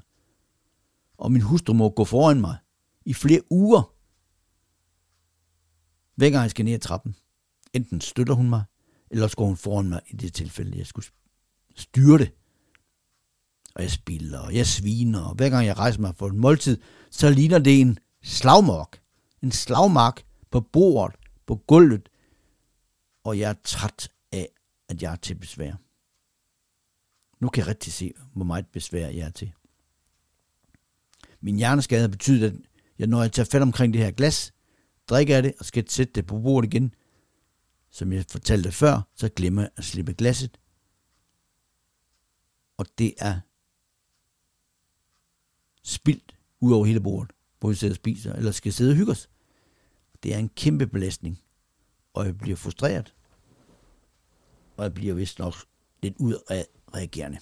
Og 1.17 1.31
min 1.31 1.41
hustru 1.41 1.73
må 1.73 1.89
gå 1.89 2.05
foran 2.05 2.41
mig 2.41 2.57
i 3.05 3.13
flere 3.13 3.41
uger, 3.49 3.93
hver 6.15 6.29
gang 6.29 6.41
jeg 6.41 6.51
skal 6.51 6.65
ned 6.65 6.73
ad 6.73 6.79
trappen. 6.79 7.15
Enten 7.73 8.01
støtter 8.01 8.33
hun 8.33 8.49
mig, 8.49 8.63
eller 9.09 9.27
så 9.27 9.37
går 9.37 9.45
hun 9.45 9.57
foran 9.57 9.89
mig 9.89 10.01
i 10.07 10.15
det 10.15 10.33
tilfælde, 10.33 10.77
jeg 10.77 10.87
skulle 10.87 11.07
styre 11.77 12.17
det. 12.17 12.31
Og 13.75 13.83
jeg 13.83 13.91
spiller, 13.91 14.39
og 14.39 14.55
jeg 14.55 14.67
sviner, 14.67 15.19
og 15.19 15.35
hver 15.35 15.49
gang 15.49 15.65
jeg 15.65 15.77
rejser 15.77 16.01
mig 16.01 16.15
for 16.15 16.27
en 16.27 16.37
måltid, 16.37 16.81
så 17.11 17.29
ligner 17.29 17.59
det 17.59 17.81
en 17.81 17.97
slagmark. 18.23 19.01
En 19.43 19.51
slagmark 19.51 20.23
på 20.51 20.59
bordet, 20.59 21.15
på 21.45 21.55
gulvet, 21.55 22.09
og 23.23 23.39
jeg 23.39 23.49
er 23.49 23.55
træt 23.63 24.09
af, 24.31 24.49
at 24.89 25.01
jeg 25.01 25.11
er 25.11 25.15
til 25.15 25.35
besvær. 25.35 25.73
Nu 27.39 27.49
kan 27.49 27.61
jeg 27.61 27.67
rigtig 27.67 27.93
se, 27.93 28.13
hvor 28.33 28.45
meget 28.45 28.67
besvær 28.67 29.07
jeg 29.07 29.25
er 29.25 29.29
til. 29.29 29.51
Min 31.41 31.57
hjerneskade 31.57 32.01
har 32.01 32.07
betydet, 32.07 32.43
at 32.43 32.55
jeg, 32.99 33.07
når 33.07 33.21
jeg 33.21 33.31
tager 33.31 33.49
fat 33.51 33.61
omkring 33.61 33.93
det 33.93 34.01
her 34.01 34.11
glas, 34.11 34.53
drikker 35.09 35.37
af 35.37 35.43
det 35.43 35.53
og 35.59 35.65
skal 35.65 35.89
sætte 35.89 36.13
det 36.13 36.25
på 36.25 36.39
bordet 36.39 36.73
igen, 36.73 36.93
som 37.91 38.13
jeg 38.13 38.25
fortalte 38.29 38.71
før, 38.71 39.01
så 39.15 39.29
glemmer 39.29 39.61
jeg 39.61 39.69
at 39.77 39.83
slippe 39.83 40.13
glasset 40.13 40.57
og 42.77 42.85
det 42.97 43.13
er 43.17 43.39
spildt 45.83 46.35
ud 46.59 46.73
over 46.73 46.85
hele 46.85 46.99
bordet, 47.01 47.31
hvor 47.59 47.69
vi 47.69 47.75
sidder 47.75 47.91
og 47.91 47.95
spiser, 47.95 48.33
eller 48.33 48.51
skal 48.51 48.73
sidde 48.73 48.91
og 48.91 48.95
hygge 48.95 49.11
os. 49.11 49.29
Det 50.23 50.33
er 50.33 50.37
en 50.37 50.49
kæmpe 50.49 50.87
belastning, 50.87 51.41
og 52.13 52.25
jeg 52.25 52.37
bliver 52.37 52.55
frustreret, 52.55 53.15
og 54.77 54.83
jeg 54.83 54.93
bliver 54.93 55.13
vist 55.13 55.39
nok 55.39 55.53
lidt 56.03 56.15
ud 56.19 56.37
af 56.49 56.65
udreagerende. 56.97 57.39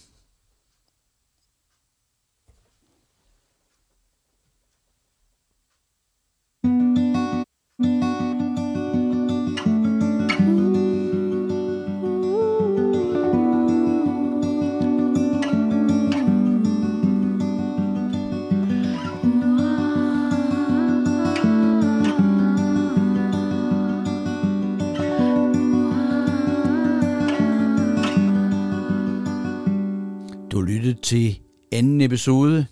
Til 31.02 31.40
anden 31.72 32.02
episode. 32.02 32.66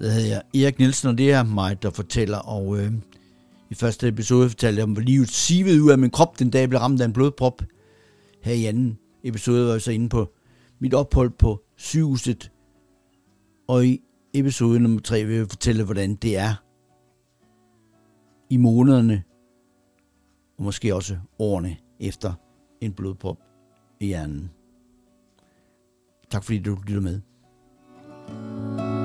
Der 0.00 0.10
hedder 0.10 0.28
jeg 0.28 0.62
Erik 0.62 0.78
Nielsen, 0.78 1.08
og 1.08 1.18
det 1.18 1.32
er 1.32 1.42
mig, 1.42 1.82
der 1.82 1.90
fortæller. 1.90 2.38
Og 2.38 2.78
øh, 2.78 2.92
i 3.70 3.74
første 3.74 4.08
episode 4.08 4.48
fortalte 4.48 4.78
jeg 4.78 4.84
om, 4.84 4.92
hvor 4.92 5.02
livet 5.02 5.28
sivede 5.28 5.82
ud 5.82 5.90
af 5.90 5.98
min 5.98 6.10
krop, 6.10 6.38
den 6.38 6.50
dag 6.50 6.60
jeg 6.60 6.68
blev 6.68 6.80
ramt 6.80 7.00
af 7.00 7.04
en 7.04 7.12
blodprop. 7.12 7.62
Her 8.42 8.52
i 8.52 8.64
anden 8.64 8.98
episode 9.24 9.66
var 9.66 9.72
jeg 9.72 9.82
så 9.82 9.90
inde 9.92 10.08
på 10.08 10.32
mit 10.78 10.94
ophold 10.94 11.30
på 11.30 11.62
sygehuset. 11.76 12.52
Og 13.68 13.86
i 13.86 14.00
episode 14.34 14.80
nummer 14.80 15.00
3 15.00 15.24
vil 15.24 15.36
jeg 15.36 15.48
fortælle, 15.48 15.84
hvordan 15.84 16.14
det 16.14 16.36
er 16.36 16.54
i 18.50 18.56
månederne, 18.56 19.22
og 20.58 20.64
måske 20.64 20.94
også 20.94 21.18
årene 21.38 21.76
efter 22.00 22.32
en 22.80 22.92
blodprop 22.92 23.38
i 24.00 24.06
hjernen. 24.06 24.50
Tak 26.30 26.44
fordi 26.44 26.58
du 26.58 26.78
lytter 26.86 27.00
med. 27.00 27.20
Oh. 28.28 29.01